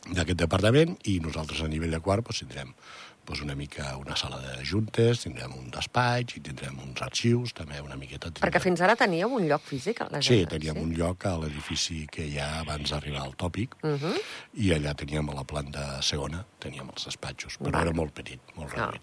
d'aquest 0.10 0.40
departament 0.40 0.98
i 1.06 1.20
nosaltres 1.22 1.62
a 1.62 1.68
nivell 1.70 1.92
de 1.94 2.00
quart 2.02 2.26
doncs, 2.26 2.40
tindrem 2.42 2.74
doncs 3.22 3.44
una 3.46 3.54
mica 3.56 3.92
una 4.02 4.16
sala 4.18 4.40
de 4.42 4.64
juntes, 4.66 5.22
tindrem 5.22 5.52
un 5.54 5.68
despatx 5.70 6.40
i 6.40 6.42
tindrem 6.42 6.80
uns 6.82 7.04
arxius, 7.06 7.54
també 7.54 7.78
una 7.80 7.96
miqueta... 7.96 8.32
Tindrem... 8.32 8.42
Perquè 8.48 8.60
fins 8.64 8.82
ara 8.82 8.96
teníeu 8.98 9.30
un 9.38 9.46
lloc 9.48 9.62
físic? 9.62 10.02
A 10.02 10.08
la 10.10 10.24
Sí, 10.26 10.40
teníem 10.50 10.80
un 10.82 10.96
lloc 10.98 11.28
a 11.30 11.36
l'edifici 11.38 12.08
que 12.12 12.26
hi 12.26 12.40
ha 12.42 12.64
abans 12.64 12.90
d'arribar 12.90 13.22
al 13.28 13.36
tòpic, 13.38 13.78
Uh 13.84 13.94
-huh. 13.94 14.18
i 14.56 14.72
allà 14.74 14.96
teníem 14.96 15.30
a 15.30 15.36
la 15.36 15.44
planta 15.44 16.02
segona, 16.02 16.44
teníem 16.60 16.90
els 16.90 17.06
despatxos, 17.06 17.60
però 17.60 17.72
Vale. 17.72 17.90
era 17.90 17.94
molt 17.96 18.12
petit, 18.14 18.40
molt 18.56 18.74
Ah. 18.74 18.86
reduït. 18.90 19.02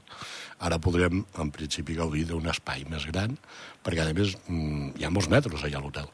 Ara 0.58 0.78
podrem, 0.78 1.24
en 1.38 1.50
principi, 1.52 1.94
gaudir 1.94 2.24
d'un 2.26 2.46
espai 2.48 2.84
més 2.90 3.06
gran, 3.06 3.38
perquè, 3.84 4.00
a 4.10 4.12
més, 4.12 4.36
mm, 4.48 4.98
hi 4.98 5.04
ha 5.04 5.10
molts 5.10 5.28
metres 5.28 5.62
allà 5.62 5.76
a 5.76 5.80
l'hotel. 5.80 6.08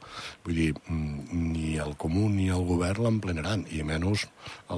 Vull 0.44 0.54
dir, 0.54 0.74
mm, 0.86 1.52
ni 1.52 1.76
el 1.78 1.96
comú 1.96 2.28
ni 2.28 2.48
el 2.48 2.64
govern 2.66 3.02
l'emplenaran, 3.02 3.64
i 3.70 3.82
menys 3.82 4.26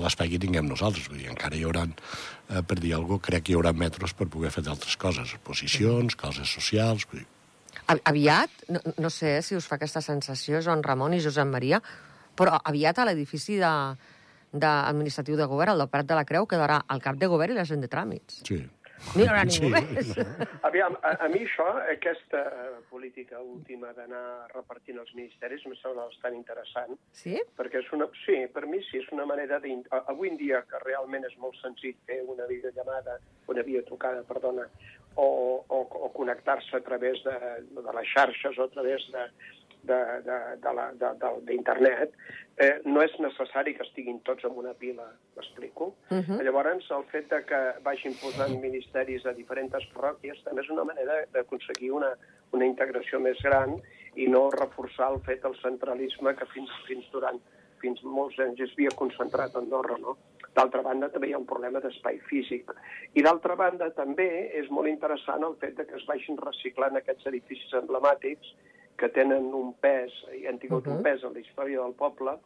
l'espai 0.02 0.32
que 0.32 0.40
tinguem 0.42 0.66
nosaltres. 0.68 1.08
Vull 1.10 1.22
dir, 1.22 1.30
encara 1.32 1.56
hi 1.56 1.64
haurà, 1.66 1.86
eh, 1.86 2.62
per 2.62 2.78
dir 2.80 2.94
alguna 2.94 3.18
cosa, 3.18 3.28
crec 3.30 3.46
que 3.46 3.54
hi 3.54 3.58
haurà 3.58 3.72
metres 3.76 4.14
per 4.16 4.28
poder 4.32 4.52
fer 4.54 4.64
d'altres 4.66 4.96
coses, 4.96 5.38
exposicions, 5.38 6.18
coses 6.18 6.52
socials... 6.58 7.08
Vull 7.10 7.22
dir, 7.22 7.30
Aviat, 7.86 8.50
no, 8.72 8.80
no 8.98 9.10
sé 9.14 9.36
si 9.46 9.54
us 9.54 9.66
fa 9.68 9.76
aquesta 9.76 10.00
sensació, 10.02 10.58
Joan 10.64 10.82
Ramon 10.82 11.14
i 11.14 11.20
Josep 11.22 11.46
Maria, 11.46 11.78
però 12.36 12.56
aviat 12.66 12.98
a 12.98 13.04
l'edifici 13.06 13.60
de, 13.60 13.72
de 14.52 14.70
administratiu 14.70 15.36
de 15.38 15.46
govern, 15.46 15.76
el 15.76 15.84
del 15.84 15.92
Prat 15.92 16.08
de 16.08 16.16
la 16.18 16.24
Creu, 16.26 16.48
quedarà 16.50 16.80
el 16.90 17.02
cap 17.04 17.20
de 17.20 17.28
govern 17.30 17.54
i 17.54 17.60
la 17.60 17.66
gent 17.68 17.84
de 17.84 17.90
tràmits. 17.92 18.42
sí. 18.42 18.64
No 19.14 19.22
hi 19.22 19.26
haurà 19.28 19.42
ningú 19.44 19.68
Sí, 19.68 19.72
més. 19.72 20.10
no. 20.16 20.46
Aviam, 20.68 20.96
a, 21.04 21.10
a 21.24 21.28
mi 21.28 21.42
això, 21.44 21.66
aquesta 21.92 22.40
política 22.90 23.40
última 23.44 23.92
d'anar 23.96 24.48
repartint 24.54 24.98
els 25.02 25.12
ministeris, 25.14 25.64
em 25.68 25.74
sembla 25.80 26.06
bastant 26.08 26.34
interessant, 26.34 26.96
Sí? 27.12 27.36
perquè 27.58 27.82
és 27.84 27.90
una... 27.92 28.08
Sí, 28.24 28.38
per 28.52 28.64
mi 28.66 28.80
sí, 28.88 28.98
és 29.02 29.10
una 29.12 29.26
manera 29.28 29.58
de... 29.60 29.74
Avui 30.06 30.30
en 30.32 30.38
dia, 30.40 30.62
que 30.70 30.80
realment 30.84 31.24
és 31.28 31.36
molt 31.42 31.58
senzill 31.62 31.94
fer 32.08 32.22
una 32.24 32.46
videollamada, 32.50 33.18
una 33.52 33.62
videotrucada, 33.62 34.24
perdona, 34.28 34.64
o, 35.16 35.28
o, 35.68 35.82
o 36.06 36.08
connectar-se 36.16 36.76
a 36.76 36.80
través 36.84 37.22
de, 37.24 37.36
de 37.76 37.92
les 38.00 38.08
xarxes 38.14 38.58
o 38.58 38.64
a 38.66 38.72
través 38.74 39.06
de, 39.12 39.28
de, 39.88 40.00
de, 40.26 40.40
de 40.64 40.72
la- 40.76 40.92
de, 40.92 41.12
de, 41.22 41.30
d'internet, 41.48 42.12
eh, 42.56 42.80
no 42.84 43.02
és 43.04 43.12
necessari 43.20 43.75
que 43.76 43.84
estiguin 43.84 44.22
tots 44.26 44.44
en 44.48 44.56
una 44.56 44.72
pila, 44.75 45.06
m'explico? 45.36 45.94
Uh 46.10 46.22
-huh. 46.22 46.42
Llavors, 46.42 46.90
el 46.90 47.04
fet 47.12 47.28
de 47.30 47.44
que 47.44 47.60
vagin 47.82 48.14
posant 48.22 48.60
ministeris 48.60 49.26
a 49.26 49.32
diferents 49.32 49.86
parròquies 49.94 50.42
també 50.44 50.62
és 50.62 50.70
una 50.70 50.84
manera 50.84 51.26
d'aconseguir 51.32 51.90
una, 51.92 52.16
una 52.52 52.64
integració 52.64 53.20
més 53.20 53.38
gran 53.42 53.80
i 54.14 54.26
no 54.28 54.50
reforçar 54.50 55.12
el 55.12 55.20
fet 55.20 55.42
del 55.42 55.56
centralisme 55.60 56.34
que 56.34 56.46
fins, 56.46 56.70
fins 56.86 57.04
durant 57.12 57.40
fins 57.80 58.02
molts 58.02 58.38
anys 58.38 58.60
es 58.60 58.72
havia 58.75 58.92
concentrat 58.96 59.54
a 59.54 59.58
Andorra, 59.58 59.98
no? 60.00 60.16
D'altra 60.56 60.82
banda, 60.82 61.10
també 61.12 61.28
hi 61.28 61.34
ha 61.34 61.38
un 61.38 61.46
problema 61.46 61.80
d'espai 61.80 62.18
físic. 62.30 62.72
I 63.14 63.22
d'altra 63.22 63.54
banda, 63.54 63.90
també 63.90 64.28
és 64.60 64.70
molt 64.70 64.88
interessant 64.88 65.44
el 65.44 65.56
fet 65.56 65.76
de 65.76 65.84
que 65.84 65.96
es 65.96 66.06
vagin 66.06 66.38
reciclant 66.40 66.96
aquests 66.96 67.26
edificis 67.26 67.75
emblemàtics 67.75 68.54
que 68.96 69.08
tenen 69.12 69.52
un 69.54 69.74
pes, 69.80 70.12
i 70.36 70.46
han 70.46 70.58
tingut 70.58 70.86
uh 70.86 70.92
-huh. 70.92 70.96
un 70.96 71.02
pes 71.02 71.24
en 71.24 71.32
la 71.34 71.40
història 71.40 71.82
del 71.82 71.94
poble, 71.94 72.38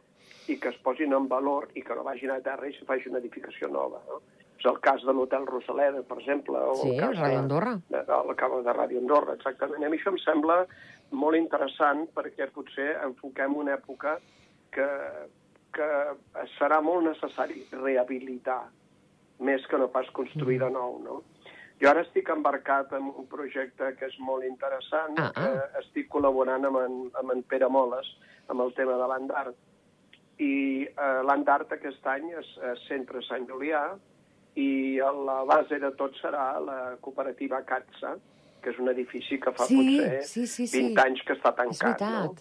i 0.47 0.59
que 0.59 0.69
es 0.69 0.77
posin 0.83 1.13
en 1.13 1.27
valor 1.27 1.69
i 1.75 1.81
que 1.81 1.95
no 1.95 2.03
vagin 2.03 2.31
a 2.31 2.41
terra 2.41 2.67
i 2.67 2.73
se 2.73 2.85
faci 2.85 3.09
una 3.09 3.19
edificació 3.19 3.67
nova. 3.67 4.01
No? 4.07 4.21
És 4.61 4.65
el 4.65 4.79
cas 4.79 5.03
de 5.03 5.13
l'Hotel 5.13 5.47
Rosaleda, 5.47 6.03
per 6.03 6.19
exemple, 6.19 6.57
o 6.57 6.75
Sí, 6.75 6.89
el 6.89 6.99
cas 6.99 7.17
Ràdio 7.17 7.39
Andorra. 7.39 7.75
de, 7.89 7.97
de, 7.97 8.35
de, 8.41 8.63
de 8.67 8.73
Ràdio 8.77 8.97
Andorra, 8.99 9.33
exactament. 9.33 9.83
A 9.83 9.89
mi 9.89 9.97
això 9.97 10.09
em 10.13 10.19
sembla 10.21 10.65
molt 11.11 11.37
interessant 11.37 12.05
perquè 12.15 12.47
potser 12.53 12.91
enfoquem 13.03 13.55
una 13.57 13.73
època 13.73 14.19
que, 14.71 14.87
que 15.73 15.89
serà 16.57 16.79
molt 16.81 17.07
necessari 17.09 17.65
rehabilitar 17.71 18.61
més 19.41 19.65
que 19.67 19.77
no 19.81 19.89
pas 19.89 20.09
construir 20.13 20.59
de 20.61 20.69
nou, 20.69 20.99
no? 21.01 21.21
Jo 21.81 21.89
ara 21.89 22.03
estic 22.05 22.29
embarcat 22.29 22.91
en 22.93 23.07
un 23.09 23.25
projecte 23.27 23.95
que 23.97 24.05
és 24.05 24.17
molt 24.21 24.45
interessant, 24.45 25.17
Ah, 25.17 25.31
que 25.33 25.41
ah. 25.41 25.79
estic 25.81 26.09
col·laborant 26.13 26.65
amb 26.67 26.77
en, 26.77 26.97
amb 27.17 27.31
en 27.33 27.41
Pere 27.43 27.69
Moles, 27.69 28.05
amb 28.49 28.61
el 28.61 28.73
tema 28.77 28.97
de 29.01 29.07
l'Andart. 29.09 29.55
I 30.41 30.85
eh, 30.85 31.21
l'Andart 31.25 31.71
aquest 31.73 32.05
any 32.07 32.29
és, 32.37 32.51
és 32.71 32.85
Centre 32.87 33.21
Sant 33.27 33.47
Julià 33.49 33.81
i 34.61 34.99
la 34.99 35.43
base 35.47 35.79
de 35.79 35.91
tot 35.97 36.13
serà 36.21 36.59
la 36.59 36.77
cooperativa 37.01 37.61
CATSA, 37.65 38.15
que 38.61 38.69
és 38.69 38.79
un 38.79 38.89
edifici 38.91 39.39
que 39.41 39.53
fa 39.57 39.65
Sí, 39.65 39.77
potser 39.79 40.23
sí, 40.27 40.45
sí, 40.47 40.67
sí. 40.67 40.81
20 40.91 41.01
anys 41.05 41.21
que 41.25 41.33
està 41.33 41.53
tancat. 41.57 42.01
No? 42.01 42.35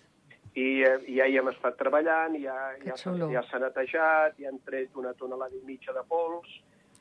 I, 0.58 0.82
eh, 0.82 0.96
i 1.06 1.16
ja 1.20 1.26
hi 1.30 1.36
hem 1.38 1.48
estat 1.48 1.76
treballant, 1.78 2.34
ja, 2.42 2.56
Que 2.80 2.90
ja, 2.90 2.96
s'ha- 2.98 3.14
ja 3.32 3.42
s'ha 3.48 3.60
netejat, 3.62 4.36
ja 4.42 4.48
han 4.50 4.58
tret 4.66 4.96
una 4.98 5.14
tonelada 5.14 5.54
i 5.56 5.62
mitja 5.64 5.92
de 5.96 6.02
pols, 6.08 6.48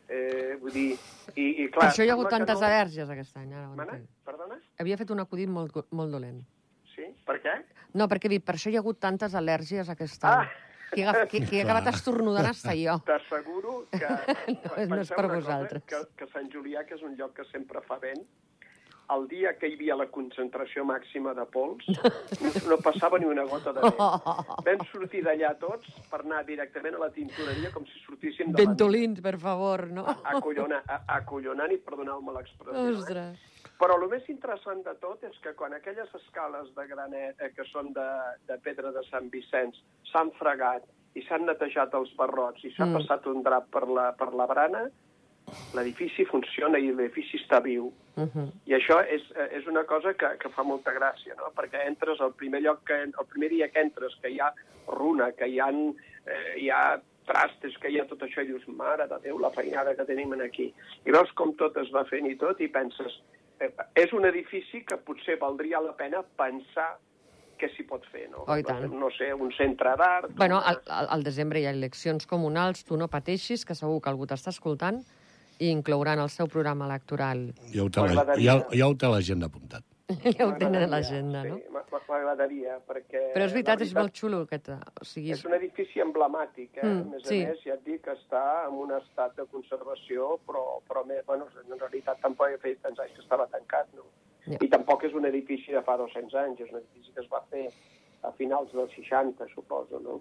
eh, 0.10 0.56
vull 0.62 0.74
dir... 0.74 0.88
I, 1.36 1.44
i 1.46 1.68
Per 1.68 1.80
clar, 1.80 1.90
això 1.92 2.06
hi 2.06 2.10
ha 2.10 2.16
hagut 2.18 2.30
que 2.30 2.38
tantes 2.38 2.60
no... 2.60 2.68
al·lèrgies 2.68 3.12
aquest 3.14 3.38
any. 3.38 3.52
Ara 3.54 3.68
Mana? 3.78 4.00
Perdona? 4.26 4.58
Havia 4.82 4.98
fet 5.00 5.14
un 5.16 5.22
acudit 5.24 5.52
molt, 5.52 5.78
molt 5.96 6.16
dolent. 6.16 6.42
Sí? 6.96 7.06
Per 7.28 7.38
què? 7.44 7.60
No, 7.98 8.10
perquè 8.10 8.30
he 8.30 8.36
dit, 8.38 8.46
per 8.46 8.58
això 8.58 8.72
hi 8.74 8.78
ha 8.80 8.84
hagut 8.84 9.00
tantes 9.02 9.38
al·lèrgies 9.38 9.94
aquest 9.94 10.26
any. 10.26 10.50
Ah! 10.50 10.66
Qui, 10.90 11.04
ha, 11.06 11.14
qui, 11.30 11.44
qui 11.46 11.60
ha 11.60 11.66
acabat 11.68 11.92
estornudant 11.92 12.48
està 12.50 12.74
jo. 12.78 12.96
T'asseguro 13.10 13.84
que... 13.92 14.08
No, 14.10 14.72
no 14.96 15.02
és 15.04 15.12
per 15.14 15.26
una 15.28 15.36
cosa, 15.36 15.42
vosaltres. 15.44 15.86
Que, 15.90 16.00
que 16.18 16.28
Sant 16.34 16.50
Julià, 16.54 16.82
que 16.88 16.98
és 16.98 17.04
un 17.06 17.14
lloc 17.20 17.36
que 17.38 17.46
sempre 17.52 17.84
fa 17.86 18.00
vent, 18.02 18.24
el 19.16 19.28
dia 19.28 19.56
que 19.58 19.68
hi 19.68 19.74
havia 19.78 19.96
la 19.98 20.06
concentració 20.14 20.84
màxima 20.86 21.34
de 21.34 21.46
pols, 21.50 21.86
no, 22.70 22.78
passava 22.84 23.18
ni 23.20 23.26
una 23.26 23.46
gota 23.50 23.74
de 23.74 23.82
vent. 23.82 23.98
Vam 24.68 24.84
sortir 24.92 25.24
d'allà 25.26 25.54
tots 25.62 25.90
per 26.12 26.20
anar 26.22 26.44
directament 26.46 26.96
a 27.00 27.04
la 27.06 27.10
tintoreria 27.16 27.72
com 27.74 27.86
si 27.90 27.98
sortíssim 28.06 28.52
de. 28.54 28.62
Ventolins, 28.66 29.22
per 29.26 29.38
favor, 29.42 29.88
no? 29.90 30.06
Acollona, 30.34 30.84
a- 30.88 31.02
acollonant 31.18 31.74
i 31.74 31.80
perdoneu-me 31.82 32.36
l'expressió. 32.38 32.86
Eh? 32.86 32.94
Ostres. 33.00 33.48
Però 33.80 33.96
el 33.96 34.08
més 34.12 34.26
interessant 34.30 34.82
de 34.84 34.94
tot 35.00 35.24
és 35.24 35.36
que 35.44 35.54
quan 35.56 35.74
aquelles 35.74 36.10
escales 36.22 36.70
de 36.76 36.86
granet, 36.88 37.40
eh, 37.42 37.52
que 37.56 37.64
són 37.72 37.94
de, 37.96 38.08
de 38.48 38.58
pedra 38.64 38.92
de 38.96 39.04
Sant 39.10 39.30
Vicenç, 39.32 39.78
s'han 40.12 40.32
fregat 40.40 40.84
i 41.16 41.24
s'han 41.26 41.46
netejat 41.48 41.94
els 41.98 42.12
barrots 42.20 42.64
i 42.68 42.72
s'ha 42.76 42.86
Mm. 42.86 42.98
passat 43.00 43.26
un 43.32 43.42
drap 43.44 43.70
per 43.72 43.88
la, 43.88 44.12
per 44.20 44.30
la 44.36 44.46
barana, 44.52 44.84
l'edifici 45.78 46.26
funciona 46.26 46.80
i 46.80 46.92
l'edifici 46.92 47.40
està 47.40 47.62
viu. 47.64 47.92
Uh 48.16 48.28
-huh. 48.28 48.48
I 48.66 48.74
això 48.74 49.00
és, 49.08 49.24
eh, 49.36 49.58
és 49.58 49.68
una 49.68 49.84
cosa 49.84 50.14
que, 50.14 50.28
que 50.40 50.50
fa 50.50 50.64
molta 50.64 50.92
gràcia, 50.92 51.36
no? 51.38 51.52
perquè 51.56 51.86
entres 51.88 52.20
al 52.22 52.34
primer 52.34 52.62
lloc 52.62 52.84
que, 52.86 53.04
el 53.04 53.28
primer 53.30 53.50
dia 53.50 53.70
que 53.70 53.80
entres, 53.80 54.16
que 54.22 54.30
hi 54.30 54.40
ha 54.40 54.54
runa, 54.88 55.32
que 55.32 55.48
hi 55.48 55.60
ha, 55.60 55.70
eh, 55.70 56.54
hi 56.58 56.70
ha 56.70 57.02
trastes, 57.26 57.78
que 57.78 57.90
hi 57.90 58.00
ha 58.00 58.06
tot 58.06 58.22
això, 58.26 58.42
i 58.42 58.48
dius, 58.48 58.68
mare 58.68 59.08
de 59.08 59.20
Déu, 59.24 59.40
la 59.40 59.52
feinada 59.52 59.96
que 59.96 60.06
tenim 60.06 60.34
aquí. 60.42 60.74
I 61.06 61.12
veus 61.12 61.32
com 61.32 61.54
tot 61.56 61.78
es 61.78 61.92
va 61.94 62.06
fent 62.06 62.26
i 62.26 62.36
tot, 62.36 62.60
i 62.60 62.68
penses, 62.68 63.22
eh, 63.60 63.72
és 63.96 64.14
un 64.14 64.26
edifici 64.26 64.84
que 64.84 64.98
potser 64.98 65.38
valdria 65.38 65.80
la 65.80 65.94
pena 65.94 66.24
pensar 66.42 66.98
què 67.60 67.70
s'hi 67.76 67.84
pot 67.84 68.06
fer, 68.12 68.30
no? 68.32 68.46
Oh. 68.48 68.88
No 68.96 69.12
sé, 69.12 69.34
un 69.34 69.52
centre 69.52 69.96
d'art... 70.00 70.32
Bueno, 70.40 70.62
al, 70.64 70.82
al 70.88 71.24
desembre 71.24 71.60
hi 71.60 71.68
ha 71.68 71.76
eleccions 71.76 72.28
comunals, 72.30 72.86
tu 72.88 72.98
no 72.98 73.10
pateixis, 73.12 73.66
que 73.68 73.76
segur 73.76 74.00
que 74.02 74.12
algú 74.12 74.30
t'està 74.30 74.54
escoltant 74.56 75.04
i 75.60 75.70
inclouran 75.70 76.20
el 76.24 76.30
seu 76.34 76.48
programa 76.48 76.88
electoral. 76.88 77.50
Ja 77.74 77.86
ho 77.86 77.90
té, 77.94 78.08
la, 78.16 78.26
ja, 78.40 78.60
ja 78.72 78.88
ho 78.88 78.96
té 78.96 79.12
la 79.12 79.22
gent 79.22 79.44
apuntat. 79.48 79.86
ja 80.38 80.48
ho 80.48 80.56
tenen 80.58 80.88
a 80.88 80.90
l'agenda, 80.90 81.44
no? 81.46 81.60
Sí, 81.60 81.70
m'a- 81.74 81.84
m'agradaria, 82.10 82.80
perquè... 82.88 83.22
Però 83.36 83.46
és 83.46 83.54
veritat, 83.54 83.82
la 83.82 83.86
és 83.86 83.94
molt 83.98 84.16
xulo 84.18 84.42
aquest... 84.46 84.72
O 84.74 85.06
sigui, 85.06 85.34
És 85.36 85.44
un 85.46 85.54
edifici 85.58 86.02
emblemàtic, 86.04 86.72
eh? 86.80 86.86
Mm, 86.88 87.04
a 87.04 87.12
més 87.14 87.28
sí. 87.28 87.42
a 87.44 87.52
més, 87.52 87.62
ja 87.68 87.76
et 87.78 87.86
dic 87.86 88.02
que 88.08 88.16
està 88.18 88.44
en 88.66 88.80
un 88.86 88.96
estat 88.98 89.38
de 89.38 89.46
conservació, 89.54 90.32
però, 90.48 90.64
però 90.90 91.06
més, 91.10 91.22
bueno, 91.30 91.46
en 91.62 91.78
realitat 91.78 92.22
tampoc 92.26 92.56
he 92.56 92.60
fet 92.64 92.82
tants 92.86 93.04
anys 93.06 93.16
que 93.18 93.26
estava 93.26 93.48
tancat, 93.54 93.94
no? 93.98 94.08
Ja. 94.48 94.58
I 94.66 94.72
tampoc 94.74 95.06
és 95.06 95.16
un 95.18 95.30
edifici 95.30 95.76
de 95.76 95.84
fa 95.86 96.00
200 96.02 96.38
anys, 96.42 96.66
és 96.66 96.74
un 96.74 96.82
edifici 96.82 97.14
que 97.14 97.22
es 97.26 97.30
va 97.32 97.44
fer 97.54 97.68
a 98.26 98.34
finals 98.40 98.74
dels 98.74 98.96
60, 98.98 99.48
suposo, 99.54 100.02
no? 100.04 100.20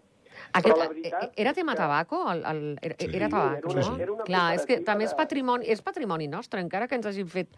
Aquest, 0.52 0.74
Però 0.74 0.76
la 0.78 0.88
veritat 0.88 1.32
era 1.36 1.52
tema 1.54 1.74
tabaco? 1.74 2.22
El, 2.32 2.44
el, 2.44 2.78
era, 2.82 2.94
Sí. 2.98 3.08
era 3.12 3.28
tabac, 3.28 3.58
Era 3.58 3.68
una- 3.68 3.80
no? 3.88 3.98
era 3.98 4.12
una 4.12 4.24
Clar, 4.24 4.54
és 4.54 4.66
que 4.66 4.80
també 4.80 5.04
és 5.04 5.14
patrimoni, 5.14 5.66
és 5.66 5.82
patrimoni 5.82 6.28
nostre, 6.28 6.60
encara 6.60 6.88
que 6.88 6.94
ens 6.96 7.06
hagin 7.06 7.28
fet 7.28 7.48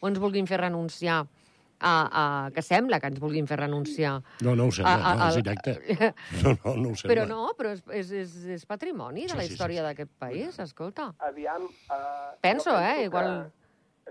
o 0.00 0.08
ens 0.08 0.18
vulguin 0.18 0.46
fer 0.46 0.60
renunciar 0.60 1.26
a, 1.80 1.90
a, 1.90 2.50
que 2.50 2.62
sembla 2.62 2.98
que 2.98 3.06
ens 3.06 3.20
vulguin 3.20 3.46
fer 3.46 3.58
renunciar. 3.60 4.20
No, 4.42 4.56
no 4.56 4.64
ho 4.66 4.72
sembla, 4.72 4.94
A- 4.94 5.12
a- 5.12 5.16
no, 5.16 5.28
és 5.28 5.36
directe. 5.36 5.76
No, 6.42 6.50
no, 6.64 6.74
no 6.76 6.88
ho 6.90 6.96
sembla. 6.96 7.12
Però 7.14 7.26
no, 7.28 7.52
però 7.56 7.70
és, 7.76 7.82
és, 7.90 8.10
és, 8.10 8.34
és 8.56 8.66
patrimoni 8.66 9.22
de 9.22 9.28
Sí, 9.28 9.36
la 9.36 9.42
sí, 9.42 9.48
sí, 9.48 9.54
història 9.54 9.80
sí. 9.82 9.86
d'aquest 9.86 10.10
país, 10.18 10.58
escolta. 10.58 11.12
Aviam... 11.20 11.62
Eh, 11.68 12.34
Penso, 12.40 12.74
eh, 12.80 13.04
igual- 13.04 13.52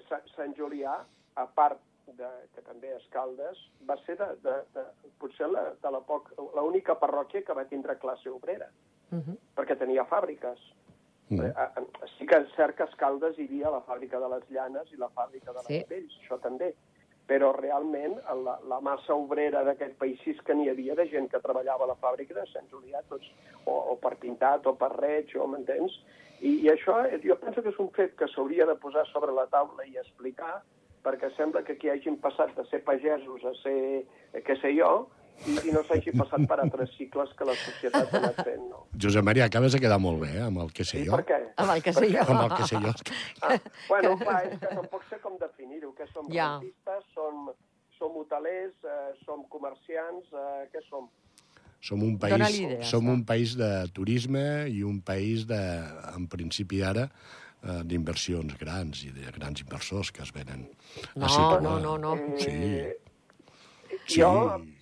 Sa- 0.07 0.21
Sant 0.35 0.53
Julià, 0.55 0.93
a 1.35 1.45
part 1.47 1.79
de, 2.17 2.29
que 2.55 2.61
també 2.65 2.89
és 2.95 3.05
Caldes, 3.13 3.59
va 3.89 3.97
ser 4.05 4.17
de, 4.19 4.27
de, 4.43 4.55
de, 4.75 4.83
potser 5.21 5.47
la, 5.51 5.73
de 5.81 5.91
la 5.93 6.01
poc, 6.01 6.31
l'única 6.55 6.95
parròquia 6.99 7.43
que 7.45 7.53
va 7.53 7.65
tindre 7.69 7.97
classe 8.01 8.29
obrera, 8.29 8.69
Uh 9.07 9.19
-huh. 9.23 9.37
perquè 9.55 9.77
tenia 9.79 10.03
fàbriques. 10.03 10.59
Mm. 11.29 11.39
Eh, 11.39 11.53
eh, 11.77 12.07
Sí 12.17 12.25
que 12.25 12.35
és 12.35 12.49
cert 12.55 12.75
que 12.75 12.83
a 12.83 12.85
Escaldes 12.87 13.37
hi 13.37 13.45
havia 13.45 13.69
la 13.69 13.81
fàbrica 13.81 14.19
de 14.19 14.27
les 14.27 14.49
llanes 14.49 14.91
i 14.91 14.97
la 14.97 15.07
fàbrica 15.09 15.53
de 15.53 15.59
les 15.59 15.67
Sí. 15.67 15.85
pells, 15.87 16.13
això 16.21 16.39
també. 16.41 16.73
Però 17.27 17.53
realment 17.55 18.15
la, 18.43 18.59
la 18.67 18.79
massa 18.81 19.13
obrera 19.13 19.63
d'aquest 19.63 19.97
país 19.97 20.19
sí 20.23 20.33
que 20.45 20.53
n'hi 20.55 20.69
havia 20.69 20.95
de 20.95 21.07
gent 21.09 21.29
que 21.29 21.39
treballava 21.39 21.83
a 21.83 21.87
la 21.87 21.95
fàbrica 21.95 22.33
de 22.33 22.45
Sant 22.47 22.67
Julià, 22.69 23.01
tots, 23.09 23.25
o, 23.65 23.71
o 23.71 23.95
per 23.95 24.15
pintat, 24.17 24.65
o 24.67 24.75
per 24.75 24.91
reig, 24.99 25.35
o 25.37 25.47
m'entens? 25.47 25.91
I, 26.41 26.65
I 26.65 26.69
això, 26.69 27.05
eh, 27.05 27.19
jo 27.23 27.35
penso 27.39 27.61
que 27.63 27.69
és 27.69 27.79
un 27.79 27.89
fet 27.91 28.15
que 28.15 28.27
s'hauria 28.27 28.65
de 28.65 28.75
posar 28.75 29.05
sobre 29.07 29.31
la 29.31 29.47
taula 29.47 29.85
i 29.85 29.97
explicar, 29.97 30.63
perquè 31.03 31.29
sembla 31.37 31.63
que 31.63 31.73
aquí 31.77 31.89
hagin 31.89 32.17
passat 32.23 32.55
de 32.57 32.65
ser 32.71 32.83
pagesos 32.83 33.43
a 33.45 33.53
ser, 33.61 33.77
eh, 34.33 34.41
què 34.43 34.55
sé 34.61 34.73
jo, 34.77 35.09
i, 35.45 35.53
i 35.69 35.71
no 35.71 35.83
s'hagi 35.85 36.11
passat 36.17 36.47
per 36.49 36.57
altres 36.63 36.89
cicles 36.97 37.29
que 37.37 37.45
la 37.45 37.53
societat 37.53 38.09
ha 38.13 38.17
anat 38.23 38.39
fent, 38.47 38.63
no? 38.71 38.87
Josep 38.97 39.23
Maria, 39.23 39.45
acabes 39.45 39.75
de 39.75 39.79
quedar 39.83 39.99
molt 40.01 40.19
bé, 40.23 40.31
eh, 40.39 40.41
amb 40.47 40.63
el 40.63 40.71
que 40.73 40.83
sé 40.87 41.03
I 41.03 41.05
jo. 41.05 41.13
per 41.13 41.25
què? 41.29 41.37
Amb 41.61 41.75
el 41.75 41.83
que 41.85 41.93
sé 41.93 42.09
jo. 42.09 42.23
Amb 42.25 42.41
el 42.47 42.55
que 42.57 42.67
sé 42.71 42.81
jo. 42.81 42.93
Ah, 43.45 43.59
bueno, 43.87 44.15
clar, 44.23 44.41
és 44.49 44.57
que 44.63 44.71
tampoc 44.73 45.05
sé 45.11 45.19
com 45.21 45.37
definir-ho, 45.37 45.93
que 45.93 46.09
som 46.13 46.25
Ja. 46.33 46.57
rentistes, 46.57 47.05
som, 47.13 47.51
som 47.99 48.17
hotelers, 48.17 48.73
eh, 48.83 49.13
som 49.25 49.45
comerciants, 49.53 50.33
eh, 50.33 50.67
què 50.73 50.81
som? 50.89 51.07
Som 51.79 52.01
un 52.01 52.17
país, 52.17 52.57
idees, 52.59 52.89
som 52.89 53.05
va. 53.05 53.13
un 53.13 53.23
país 53.23 53.53
de 53.55 53.69
turisme 53.93 54.65
i 54.73 54.81
un 54.83 54.97
país 55.05 55.45
de, 55.45 55.61
en 56.17 56.25
principi 56.27 56.81
ara, 56.81 57.11
eh, 57.63 57.81
d'inversions 57.83 58.57
grans 58.59 59.03
i 59.05 59.11
de 59.11 59.31
grans 59.31 59.61
inversors 59.61 60.11
que 60.11 60.21
es 60.23 60.31
venen 60.33 60.67
a 61.15 61.19
No, 61.19 61.29
situar. 61.29 61.61
no, 61.61 61.79
no, 61.79 61.97
no. 61.97 62.15
Sí, 62.37 62.51
Eh, 62.51 62.97
Sí, 64.05 64.19
jo 64.21 64.29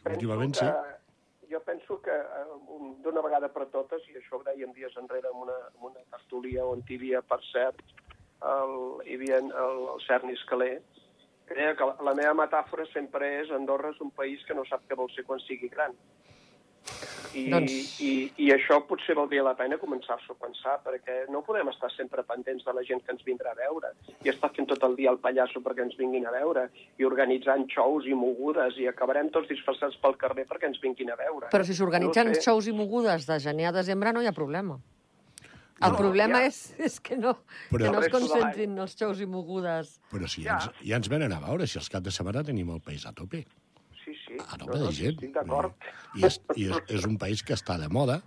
últimament 0.09 0.55
que, 0.57 0.71
jo 1.51 1.59
penso 1.61 2.01
que 2.01 2.11
eh, 2.11 2.45
un- 2.67 3.01
d'una 3.01 3.21
vegada 3.21 3.49
per 3.53 3.67
totes, 3.67 4.01
i 4.09 4.17
això 4.17 4.39
ho 4.39 4.43
dèiem 4.43 4.73
dies 4.73 4.95
enrere 4.97 5.29
en 5.33 5.37
una, 5.43 5.53
en 5.75 5.85
una 5.91 5.99
tertúlia 6.11 6.65
on 6.65 6.81
hi 6.89 6.95
havia, 6.97 7.21
per 7.21 7.39
cert, 7.51 7.81
el, 8.41 8.73
hi 9.05 9.15
havia 9.15 9.37
el, 9.37 9.51
el 9.93 10.01
Cerny 10.07 10.33
Escaler, 10.33 10.81
que 11.47 11.53
deia 11.53 11.75
que 11.77 11.85
la, 11.85 11.95
la 12.01 12.13
meva 12.17 12.33
metàfora 12.33 12.85
sempre 12.91 13.29
és 13.43 13.51
Andorra 13.51 13.91
és 13.93 14.01
un 14.01 14.09
país 14.11 14.41
que 14.47 14.53
no 14.57 14.65
sap 14.65 14.81
què 14.89 14.95
vol 14.97 15.09
ser 15.13 15.23
quan 15.23 15.39
sigui 15.39 15.69
gran. 15.69 15.93
I, 17.35 17.49
Doncs- 17.51 17.99
i, 17.99 18.31
I 18.45 18.51
això 18.55 18.77
potser 18.87 19.13
valdria 19.17 19.43
la 19.43 19.53
pena 19.59 19.75
començar-s'ho 19.77 20.33
a 20.33 20.39
pensar, 20.45 20.77
perquè 20.85 21.25
no 21.29 21.41
podem 21.43 21.67
estar 21.69 21.89
sempre 21.91 22.23
pendents 22.23 22.63
de 22.63 22.73
la 22.73 22.83
gent 22.87 23.03
que 23.03 23.11
ens 23.11 23.25
vindrà 23.27 23.51
a 23.51 23.57
veure 23.59 23.91
i 24.23 24.29
estar 24.31 24.49
fent 24.55 24.67
tot 24.71 24.83
el 24.87 24.95
dia 24.95 25.11
el 25.11 25.19
pallasso 25.19 25.59
perquè 25.65 25.83
ens 25.83 25.97
vinguin 25.99 26.25
a 26.25 26.31
veure 26.31 26.69
i 26.97 27.03
organitzant 27.03 27.67
xous 27.73 28.07
i 28.07 28.15
mogudes 28.15 28.77
i 28.79 28.87
acabarem 28.87 29.29
tots 29.35 29.49
disfressats 29.51 29.97
pel 30.01 30.15
carrer 30.17 30.47
perquè 30.47 30.69
ens 30.71 30.79
vinguin 30.81 31.11
a 31.11 31.19
veure. 31.19 31.49
Però 31.51 31.63
si 31.67 31.75
s'organitzen 31.75 32.27
No 32.31 32.35
sé. 32.39 32.41
xous 32.47 32.67
i 32.67 32.73
mogudes 32.73 33.27
de 33.27 33.39
gener 33.39 33.67
a 33.67 33.75
desembre 33.81 34.13
no 34.15 34.21
hi 34.23 34.27
ha 34.31 34.33
problema. 34.33 34.79
El 35.83 35.91
No, 35.91 35.97
problema 35.99 36.39
ja. 36.39 36.45
és, 36.47 36.59
és 36.79 37.01
que 37.03 37.17
no, 37.19 37.33
Però- 37.69 37.83
que 37.83 37.91
no 37.91 37.99
es 37.99 38.07
concentrin 38.13 38.77
els 38.79 38.95
xous 38.95 39.19
i 39.19 39.25
mogudes. 39.27 39.99
Però 40.09 40.25
si 40.31 40.43
Ja. 40.45 40.55
ja. 40.55 40.69
ens, 40.71 40.87
ja 40.87 40.95
ens 40.95 41.09
venen 41.11 41.33
a 41.35 41.39
veure, 41.43 41.67
si 41.67 41.77
els 41.77 41.89
cap 41.89 42.01
de 42.01 42.11
setmana 42.11 42.45
tenim 42.47 42.69
el 42.71 42.79
país 42.79 43.03
a 43.05 43.11
tope. 43.11 43.43
A 44.55 44.63
No, 44.63 44.87
de 44.87 44.93
gent. 44.95 45.19
Estic 45.19 45.35
d'acord. 45.35 45.75
I, 46.15 46.25
és, 46.29 46.39
i 46.55 46.69
és, 46.69 46.95
és 46.99 47.09
un 47.09 47.19
país 47.21 47.43
que 47.43 47.57
està 47.57 47.75
de 47.81 47.91
moda, 47.91 48.21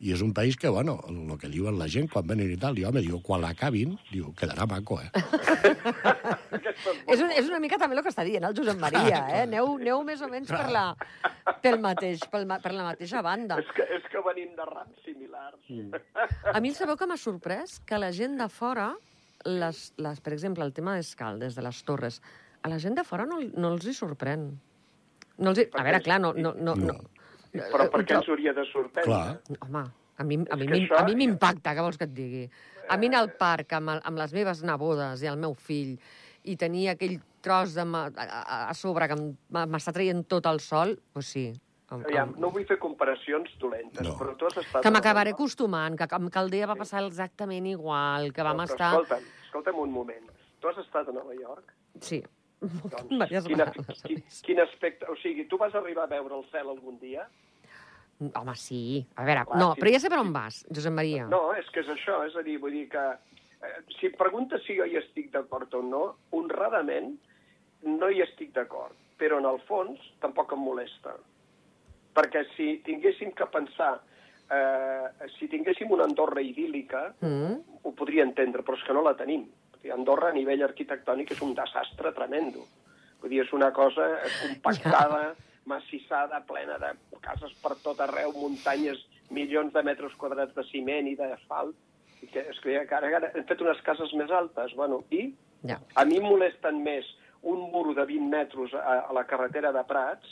i 0.00 0.14
és 0.14 0.22
un 0.24 0.32
país 0.32 0.56
que, 0.56 0.68
bueno, 0.72 0.94
el 1.08 1.36
que 1.38 1.48
diuen 1.52 1.76
la 1.78 1.86
gent 1.92 2.06
quan 2.08 2.24
venen 2.26 2.48
i 2.48 2.56
tal, 2.60 2.78
i 2.80 2.86
home, 2.88 3.02
diu, 3.04 3.18
quan 3.24 3.42
l'acabin, 3.42 3.98
diu, 4.08 4.30
quedarà 4.36 4.64
maco, 4.68 4.96
eh? 5.02 5.10
És 5.12 7.10
És, 7.12 7.20
un, 7.20 7.28
és 7.36 7.50
una 7.50 7.58
mica 7.60 7.76
també 7.80 7.98
el 7.98 8.02
que 8.06 8.12
està 8.12 8.24
dient 8.24 8.46
el 8.48 8.56
Josep 8.56 8.80
Maria, 8.80 9.20
eh? 9.28 9.42
Aneu, 9.44 9.74
aneu 9.76 10.00
més 10.06 10.22
o 10.24 10.30
menys 10.32 10.48
per 10.48 10.70
la, 10.72 10.86
pel 11.60 11.76
mateix, 11.84 12.24
pel, 12.32 12.48
per 12.48 12.72
la 12.72 12.88
mateixa 12.88 13.20
banda. 13.26 13.60
És 13.60 13.74
que, 13.76 13.84
és 13.98 14.08
que 14.08 14.24
venim 14.24 14.56
de 14.56 14.68
rams 14.70 15.04
similars. 15.04 15.60
Mm. 15.68 16.00
A 16.54 16.64
mi 16.64 16.72
sabeu 16.76 16.96
que 16.96 17.08
m'ha 17.10 17.20
sorprès? 17.20 17.76
Que 17.84 18.00
la 18.00 18.08
gent 18.16 18.40
de 18.40 18.48
fora, 18.48 18.94
les, 19.44 19.90
les, 20.00 20.24
per 20.24 20.32
exemple, 20.32 20.64
el 20.64 20.72
tema 20.76 20.96
d'Escaldes, 20.96 21.52
de 21.58 21.68
les 21.68 21.84
torres, 21.84 22.22
a 22.64 22.72
la 22.72 22.80
gent 22.80 22.96
de 22.96 23.04
fora 23.04 23.28
no, 23.28 23.42
no 23.52 23.74
els 23.74 23.84
hi 23.84 23.92
sorprèn. 23.96 24.48
No 25.40 25.54
els. 25.54 25.62
A 25.72 25.84
veure, 25.86 26.00
clar, 26.04 26.20
no... 26.22 26.32
no, 26.36 26.52
no, 26.56 26.74
no. 26.76 26.98
Però 27.50 27.86
per 27.90 28.04
què 28.06 28.14
ens 28.18 28.28
hauria 28.30 28.52
de 28.54 28.62
sorprendre? 28.68 29.08
Clar. 29.10 29.58
Home, 29.66 29.80
a 30.20 30.24
mi, 30.26 30.36
a 30.44 30.56
mi, 30.60 30.66
que 30.68 30.76
això- 30.76 31.00
a 31.00 31.06
mi 31.08 31.16
m'impacta, 31.18 31.72
què 31.74 31.82
vols 31.82 31.98
que 31.98 32.06
et 32.06 32.12
digui? 32.14 32.44
A 32.90 32.96
mi 33.00 33.08
anar 33.10 33.24
al 33.24 33.32
parc 33.40 33.72
amb, 33.78 33.90
el- 33.96 34.02
amb 34.06 34.18
les 34.20 34.32
meves 34.36 34.60
nebodes 34.66 35.22
i 35.24 35.30
el 35.30 35.38
meu 35.40 35.54
fill 35.58 35.96
i 36.44 36.54
tenir 36.60 36.88
aquell 36.92 37.16
tros 37.42 37.74
de 37.74 37.84
ma, 37.88 38.04
a, 38.14 38.68
a- 38.68 38.74
sobre 38.74 39.08
que 39.10 39.16
m'està 39.16 39.92
traient 39.96 40.22
tot 40.28 40.46
el 40.46 40.60
sol, 40.60 40.94
doncs 41.16 41.32
sí. 41.34 41.44
Em- 41.90 42.04
Aviam, 42.06 42.28
em- 42.36 42.40
no 42.44 42.52
vull 42.54 42.66
fer 42.68 42.76
comparacions 42.78 43.50
dolentes, 43.58 44.06
No. 44.06 44.14
però 44.18 44.36
tu 44.38 44.46
has 44.46 44.56
estat... 44.62 44.82
Que 44.84 44.90
m'acabaré 44.94 45.32
acostumant, 45.34 45.96
que 45.98 46.06
amb 46.14 46.30
Caldea 46.30 46.68
va 46.70 46.76
passar 46.78 47.02
exactament 47.02 47.66
igual, 47.66 48.30
que 48.32 48.44
vam 48.46 48.60
No, 48.60 48.62
però 48.68 48.76
estar... 48.76 48.90
Escolta'm, 48.94 49.24
escolta'm 49.48 49.80
un 49.82 49.90
moment. 49.90 50.28
Tu 50.60 50.68
has 50.70 50.78
estat 50.84 51.08
a 51.10 51.12
Nova 51.16 51.34
York? 51.34 51.72
Sí, 52.00 52.20
Doncs, 52.60 53.46
quin, 53.46 53.62
quin, 54.04 54.22
quin 54.44 54.60
aspecte... 54.60 55.06
O 55.08 55.16
sigui, 55.22 55.46
tu 55.48 55.56
vas 55.60 55.74
arribar 55.74 56.04
a 56.04 56.10
veure 56.12 56.36
el 56.36 56.44
cel 56.52 56.68
algun 56.68 56.98
dia? 57.00 57.24
Home, 58.20 58.54
sí. 58.60 59.00
A 59.16 59.24
veure, 59.24 59.46
Clar, 59.48 59.58
no, 59.62 59.70
sí. 59.72 59.80
però 59.80 59.92
ja 59.94 60.00
sé 60.02 60.10
per 60.12 60.18
on 60.20 60.32
vas, 60.34 60.60
Josep 60.68 60.92
Maria. 60.92 61.24
No, 61.30 61.54
és 61.56 61.68
que 61.72 61.80
és 61.80 61.88
això, 61.88 62.18
és 62.28 62.36
a 62.36 62.42
dir, 62.44 62.58
vull 62.60 62.74
dir 62.76 62.86
que... 62.92 63.04
Eh, 63.64 63.72
si 63.98 64.10
em 64.10 64.16
preguntes 64.20 64.62
si 64.66 64.76
jo 64.76 64.84
hi 64.88 64.98
estic 65.00 65.30
d'acord 65.32 65.72
o 65.76 65.80
no, 65.84 66.02
honradament 66.36 67.14
no 67.88 68.10
hi 68.12 68.20
estic 68.24 68.52
d'acord, 68.56 68.92
però 69.20 69.40
en 69.40 69.48
el 69.48 69.60
fons 69.68 70.00
tampoc 70.20 70.52
em 70.52 70.60
molesta. 70.64 71.14
Perquè 72.16 72.44
si 72.54 72.74
tinguéssim 72.84 73.32
que 73.36 73.46
pensar, 73.52 73.94
eh, 74.52 75.28
si 75.38 75.48
tinguéssim 75.48 75.92
una 75.92 76.04
Andorra 76.08 76.44
idíl·lica, 76.44 77.06
Mm? 77.24 77.56
ho 77.84 77.92
podria 77.96 78.24
entendre, 78.28 78.62
però 78.62 78.76
és 78.76 78.84
que 78.84 78.92
no 78.96 79.02
la 79.06 79.16
tenim. 79.16 79.46
Dir, 79.82 79.92
Andorra, 79.92 80.28
a 80.30 80.36
nivell 80.36 80.62
arquitectònic, 80.66 81.30
és 81.32 81.40
un 81.42 81.54
desastre 81.54 82.12
tremendo. 82.16 82.66
Vull 83.20 83.30
dir, 83.32 83.42
és 83.44 83.52
una 83.56 83.70
cosa 83.72 84.06
compactada, 84.42 85.34
massissada, 85.66 86.40
plena 86.48 86.78
de 86.80 86.94
cases 87.20 87.52
per 87.62 87.74
tot 87.84 88.00
arreu, 88.00 88.32
muntanyes, 88.36 88.98
milions 89.30 89.72
de 89.72 89.82
metres 89.86 90.12
quadrats 90.18 90.54
de 90.56 90.64
ciment 90.70 91.06
i 91.08 91.14
d'asfalt. 91.16 91.76
I 92.22 92.26
que, 92.28 92.42
és 92.52 92.58
que 92.60 92.76
ara, 92.96 93.08
ara 93.16 93.30
hem 93.34 93.44
fet 93.48 93.60
unes 93.64 93.80
cases 93.86 94.12
més 94.18 94.30
altes. 94.30 94.74
Bueno, 94.76 95.04
i 95.10 95.34
Ja. 95.62 95.76
a 95.94 96.04
mi 96.08 96.16
em 96.16 96.24
molesten 96.24 96.82
més 96.82 97.04
un 97.42 97.58
muro 97.72 97.92
de 97.94 98.04
20 98.08 98.28
metres 98.32 98.72
a, 98.74 99.00
a 99.08 99.12
la 99.12 99.24
carretera 99.28 99.72
de 99.72 99.82
Prats 99.84 100.26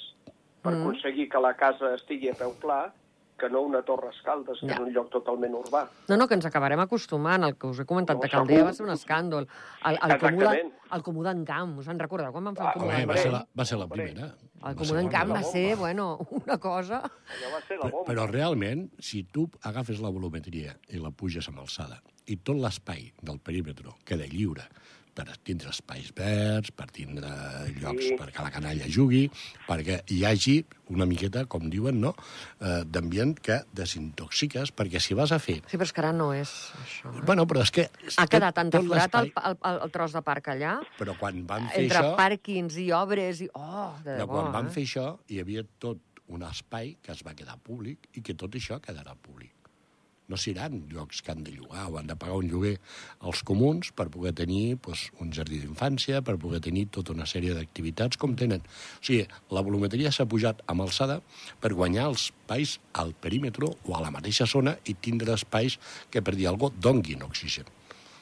per 0.62 0.72
Mm. 0.72 0.80
aconseguir 0.82 1.28
que 1.28 1.38
la 1.40 1.54
casa 1.54 1.94
estigui 1.94 2.30
a 2.30 2.34
peu 2.34 2.52
pla 2.61 2.92
que 3.38 3.48
no 3.48 3.61
una 3.62 3.81
torre 3.87 4.11
escaldes, 4.11 4.59
que 4.61 4.66
Ja. 4.68 4.74
és 4.74 4.81
un 4.81 4.90
lloc 4.92 5.09
totalment 5.11 5.55
urbà. 5.55 5.85
No, 6.09 6.16
no, 6.16 6.27
que 6.29 6.35
ens 6.35 6.44
acabarem 6.46 6.81
acostumant. 6.81 7.44
El 7.44 7.57
que 7.57 7.68
us 7.68 7.79
he 7.81 7.85
comentat 7.87 8.16
No, 8.16 8.22
de 8.22 8.29
Caldea 8.29 8.57
segur. 8.59 8.68
va 8.68 8.74
ser 8.74 8.87
un 8.87 8.92
escàndol. 8.94 9.46
El, 9.85 9.98
el, 10.03 10.18
comú 10.18 10.42
el 10.90 11.03
comú 11.03 11.22
d'en 11.22 11.44
Camp, 11.44 11.79
us 11.79 11.88
en 11.88 11.98
recordeu 11.98 12.33
quan 12.33 12.44
vam 12.44 12.57
fer 12.57 12.64
el 12.64 12.68
Ah, 12.68 12.72
comú 12.74 12.87
d'en 12.90 12.96
va 12.98 13.03
hombre. 13.03 13.18
ser 13.22 13.31
Camp? 13.31 13.38
la, 13.38 13.46
va 13.57 13.64
ser 13.64 13.79
la 13.79 13.88
primera. 13.88 14.24
El 14.59 14.62
Va 14.64 14.74
comú 14.74 14.94
d'en 14.98 15.09
Camp 15.09 15.31
va 15.33 15.42
ser, 15.42 15.77
bueno, 15.77 16.18
una 16.31 16.59
cosa... 16.59 16.98
Allò 16.98 17.53
va 17.55 17.61
ser 17.66 17.79
la 17.79 17.85
Però, 17.85 17.90
bomba. 17.92 18.12
però 18.12 18.27
realment, 18.31 18.90
si 18.98 19.22
tu 19.24 19.48
agafes 19.62 20.01
la 20.01 20.09
volumetria 20.11 20.77
i 20.88 20.98
la 20.98 21.11
puges 21.11 21.48
amb 21.48 21.61
alçada 21.61 22.03
i 22.27 22.37
tot 22.37 22.57
l'espai 22.57 23.12
del 23.22 23.38
perímetre 23.40 23.88
queda 24.05 24.27
lliure 24.27 24.64
per 25.18 25.35
tindre 25.42 25.72
espais 25.74 26.12
verds, 26.14 26.70
per 26.78 26.87
tindre 26.94 27.26
llocs 27.81 28.04
Sí. 28.07 28.14
perquè 28.20 28.44
la 28.44 28.52
canalla 28.54 28.87
jugui, 28.87 29.24
perquè 29.66 29.96
hi 30.14 30.20
hagi 30.28 30.61
una 30.94 31.04
miqueta, 31.11 31.42
com 31.50 31.66
diuen, 31.68 31.98
no? 32.00 32.14
eh, 32.62 32.85
d'ambient 32.87 33.35
que 33.44 33.59
desintoxiques, 33.74 34.70
perquè 34.72 35.00
si 35.02 35.16
vas 35.18 35.33
a 35.35 35.40
fer... 35.42 35.59
Sí, 35.66 35.76
però 35.76 35.88
és 35.88 35.92
que 35.92 36.00
ara 36.04 36.12
no 36.16 36.31
és 36.37 36.52
això. 36.85 37.11
Eh? 37.12 37.24
Bueno, 37.26 37.44
però 37.50 37.64
és 37.66 37.72
que... 37.74 37.88
Ha 38.16 38.28
quedat 38.31 38.54
tot 38.57 38.70
deforat 38.78 39.18
el, 39.20 39.28
l'espai- 39.28 39.50
el, 39.50 39.59
el, 39.72 39.81
el 39.88 39.92
tros 39.98 40.14
de 40.16 40.22
parc 40.22 40.52
allà, 40.54 40.76
Però 41.00 41.16
quan 41.18 41.42
van 41.50 41.66
fer 41.74 41.83
entre 41.88 42.04
això... 42.04 42.14
pàrquings 42.18 42.78
i 42.81 42.88
obres 42.96 43.42
i... 43.44 43.50
Oh, 43.59 43.90
de 44.04 44.14
Però 44.14 44.22
debò, 44.24 44.38
quan 44.38 44.52
van 44.54 44.70
eh? 44.70 44.74
fer 44.78 44.87
això, 44.87 45.09
hi 45.28 45.42
havia 45.42 45.66
tot 45.83 46.00
un 46.28 46.42
espai 46.44 46.94
que 47.02 47.12
es 47.12 47.22
va 47.26 47.35
quedar 47.35 47.59
públic 47.64 48.07
i 48.14 48.22
que 48.22 48.35
tot 48.38 48.54
això 48.54 48.78
quedarà 48.85 49.14
públic. 49.16 49.50
No 50.28 50.36
seran 50.36 50.82
llocs 50.92 51.22
que 51.24 51.32
han 51.32 51.40
de 51.42 51.52
llogar 51.56 51.86
o 51.88 51.96
han 51.96 52.06
de 52.06 52.14
pagar 52.14 52.34
un 52.36 52.50
lloguer 52.52 52.74
als 53.24 53.40
comuns 53.48 53.88
per 53.96 54.10
poder 54.12 54.34
tenir 54.36 54.74
doncs, 54.84 55.06
un 55.24 55.30
jardí 55.32 55.56
d'infància, 55.62 56.20
per 56.20 56.34
poder 56.36 56.60
tenir 56.60 56.82
tota 56.92 57.14
una 57.16 57.24
sèrie 57.24 57.54
d'activitats 57.56 58.20
com 58.20 58.34
tenen. 58.36 58.60
O 58.60 59.00
sigui, 59.08 59.22
la 59.56 59.62
volumetria 59.64 60.12
s'ha 60.12 60.26
pujat 60.28 60.60
amb 60.68 60.84
alçada 60.84 61.22
per 61.64 61.72
guanyar 61.72 62.10
els 62.10 62.26
espais 62.28 62.74
al 62.92 63.14
perímetre 63.16 63.70
o 63.72 63.96
a 63.96 64.02
la 64.04 64.12
mateixa 64.12 64.44
zona 64.44 64.76
i 64.84 64.98
tindre 65.00 65.32
espais 65.32 65.78
que, 66.12 66.20
per 66.20 66.36
dir 66.36 66.50
alguna 66.52 66.74
cosa, 66.76 66.84
donguin 66.90 67.24
oxigen. 67.24 67.64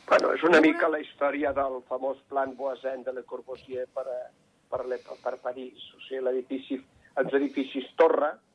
Bueno, 0.07 0.31
és 0.39 0.47
una 0.47 0.61
mica 0.63 0.87
la 0.87 1.03
història 1.03 1.51
del 1.59 1.81
famós 1.91 2.23
plan 2.31 2.55
Boisin 2.55 3.03
de 3.03 3.17
Le 3.19 3.25
Corbusier 3.27 3.89
per, 3.91 4.07
a- 4.07 4.31
per, 4.71 4.85
le, 4.87 5.01
per 5.27 5.41
París. 5.43 5.91
O 5.99 6.05
sigui, 6.07 6.23
l'edifici, 6.23 6.79
els 7.19 7.35
edificis 7.35 7.91
torre, 7.99 8.31
sep- 8.37 8.46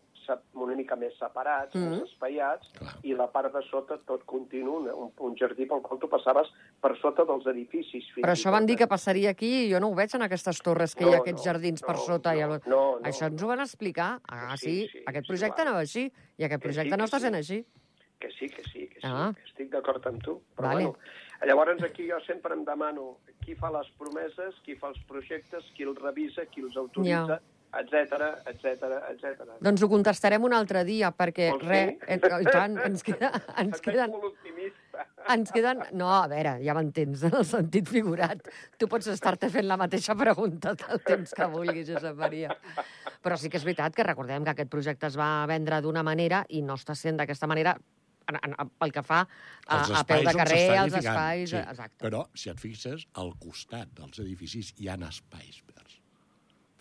una 0.54 0.76
mica 0.76 0.96
més 0.96 1.14
separats, 1.20 1.74
mm. 1.76 1.90
més 1.92 2.02
espaiats, 2.10 2.70
Clar. 2.78 2.94
i 3.04 3.14
la 3.18 3.28
part 3.32 3.54
de 3.54 3.62
sota 3.70 3.98
tot 4.08 4.24
continu, 4.26 4.78
un, 4.94 5.12
un 5.18 5.36
jardí 5.40 5.66
pel 5.66 5.82
qual 5.82 6.00
tu 6.00 6.10
passaves 6.12 6.48
per 6.82 6.94
sota 7.02 7.26
dels 7.26 7.46
edificis. 7.48 8.06
fins 8.14 8.22
Però 8.26 8.34
i 8.34 8.38
això 8.38 8.52
van 8.54 8.66
dir 8.66 8.76
eh? 8.76 8.82
que 8.84 8.88
passaria 8.88 9.32
aquí 9.36 9.52
i 9.66 9.72
jo 9.74 9.80
no 9.80 9.90
ho 9.92 9.96
veig 9.98 10.14
en 10.16 10.22
aquestes 10.28 10.62
torres 10.62 10.96
que 10.96 11.04
hi 11.06 11.10
No, 11.12 11.14
ha 11.18 11.22
aquests 11.22 11.42
no, 11.42 11.46
jardins 11.52 11.82
per 11.82 11.96
no, 11.98 12.06
sota. 12.06 12.36
i 12.36 12.42
no, 12.46 12.54
el... 12.56 12.62
no, 12.68 12.82
no. 13.00 13.06
Això 13.10 13.28
ens 13.32 13.42
ho 13.44 13.48
van 13.48 13.60
explicar. 13.66 14.20
Ah, 14.28 14.56
sí, 14.58 14.82
Sí, 14.86 14.88
sí, 14.94 15.04
aquest 15.06 15.26
sí, 15.26 15.32
projecte 15.34 15.56
clar. 15.62 15.68
anava 15.68 15.80
així 15.86 16.08
i 16.38 16.44
aquest 16.46 16.62
Que 16.62 16.68
projecte 16.68 16.96
sí, 16.96 16.98
no 17.00 17.06
està 17.10 17.20
sí. 17.20 17.26
sent 17.30 17.36
així. 17.42 17.66
Que 18.22 18.30
sí, 18.38 18.48
que 18.54 18.62
sí, 18.70 18.88
que 18.88 19.00
sí, 19.02 19.08
Ah. 19.08 19.32
que 19.36 19.48
estic 19.50 19.70
d'acord 19.74 20.06
amb 20.08 20.22
tu. 20.22 20.42
Però 20.56 20.68
Vale. 20.70 20.84
bueno, 20.86 20.98
llavors 21.50 21.82
aquí 21.84 22.08
jo 22.10 22.20
sempre 22.28 22.54
em 22.54 22.64
demano 22.64 23.18
qui 23.44 23.56
fa 23.56 23.72
les 23.74 23.88
promeses, 23.98 24.54
qui 24.64 24.76
fa 24.76 24.90
els 24.94 25.00
projectes, 25.10 25.64
qui 25.74 25.84
els 25.84 25.98
revisa, 25.98 26.46
qui 26.46 26.62
els 26.62 26.78
autoritza, 26.78 27.40
etc 27.80 28.20
etc 28.52 28.84
etc. 29.12 29.46
Doncs 29.64 29.84
ho 29.84 29.90
contestarem 29.92 30.44
un 30.44 30.56
altre 30.56 30.84
dia, 30.88 31.12
perquè 31.16 31.52
Vols 31.54 31.68
res, 31.68 31.94
dir? 31.94 32.10
en, 32.16 32.26
i 32.44 32.50
tant, 32.52 32.76
ens, 32.88 33.04
queda, 33.08 33.32
ens 33.64 33.84
queden... 33.84 34.12
molt 34.12 34.32
optimista. 34.34 35.06
Ens 35.32 35.54
queden... 35.56 35.86
No, 35.96 36.10
a 36.18 36.26
veure, 36.32 36.58
ja 36.66 36.76
m'entens, 36.76 37.24
en 37.30 37.38
el 37.40 37.48
sentit 37.48 37.88
figurat. 37.92 38.44
Tu 38.78 38.90
pots 38.92 39.08
estar-te 39.14 39.52
fent 39.54 39.70
la 39.70 39.80
mateixa 39.80 40.18
pregunta 40.20 40.76
el 40.92 41.02
temps 41.08 41.34
que 41.38 41.48
vulguis, 41.54 41.88
Josep 41.94 42.20
Maria. 42.20 42.52
Però 43.24 43.38
sí 43.40 43.50
que 43.50 43.62
és 43.62 43.66
veritat 43.68 43.96
que 43.96 44.06
recordem 44.08 44.44
que 44.44 44.56
aquest 44.56 44.72
projecte 44.74 45.08
es 45.08 45.18
va 45.20 45.32
vendre 45.50 45.80
d'una 45.86 46.04
manera 46.04 46.44
i 46.50 46.64
no 46.66 46.76
està 46.80 46.98
sent 46.98 47.22
d'aquesta 47.22 47.50
manera 47.50 47.78
en, 48.30 48.38
en, 48.38 48.72
pel 48.80 48.94
que 48.96 49.04
fa 49.06 49.22
a, 49.24 49.80
Els 49.80 49.94
a 50.00 50.04
peu 50.08 50.24
de 50.26 50.36
carrer, 50.38 50.62
edificant, 50.84 51.04
espais... 51.04 51.54
sí. 51.54 51.62
Exacte. 51.62 52.00
Però, 52.04 52.26
si 52.38 52.52
et 52.52 52.62
fixes, 52.62 53.08
al 53.22 53.34
costat 53.42 53.92
dels 53.98 54.22
edificis 54.24 54.74
hi 54.78 54.92
ha 54.92 54.98
espais 55.10 55.62
verds. 55.68 55.91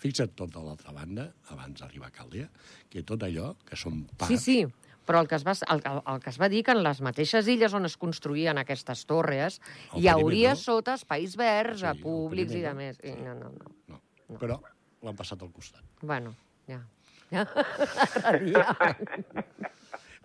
Fixa't 0.01 0.33
tot 0.39 0.55
a 0.57 0.63
l'altra 0.65 0.93
banda, 0.97 1.29
abans 1.53 1.81
d'arribar 1.83 2.09
a 2.09 2.15
Caldea, 2.15 2.49
que 2.89 3.03
tot 3.07 3.23
allò, 3.27 3.53
que 3.69 3.77
són 3.77 4.07
parcs... 4.17 4.31
Sí, 4.33 4.39
sí, 4.41 4.91
però 5.07 5.21
el 5.25 5.29
que, 5.29 5.37
es 5.37 5.45
va, 5.45 5.53
el, 5.75 5.83
el, 5.91 6.21
que 6.23 6.31
es 6.31 6.39
va 6.41 6.49
dir 6.53 6.63
que 6.65 6.73
en 6.77 6.83
les 6.85 7.01
mateixes 7.03 7.49
illes 7.51 7.75
on 7.75 7.89
es 7.89 7.97
construïen 8.01 8.61
aquestes 8.61 9.05
torres 9.11 9.59
El 9.95 10.05
hi 10.05 10.09
hauria 10.13 10.53
perímetre. 10.55 10.63
sota 10.63 10.95
espais 11.01 11.35
verds, 11.41 11.81
Sí, 11.83 11.89
a 11.89 11.95
públics 11.99 12.55
i 12.55 12.63
de 12.63 12.75
més. 12.79 13.01
I 13.03 13.17
no, 13.19 13.35
no, 13.35 13.51
no. 13.57 13.75
No. 13.97 14.39
Però 14.39 14.61
l'han 15.03 15.17
passat 15.19 15.43
al 15.43 15.51
costat. 15.51 15.83
Bueno, 16.07 16.33
ja. 16.71 16.79
ja. 17.33 17.47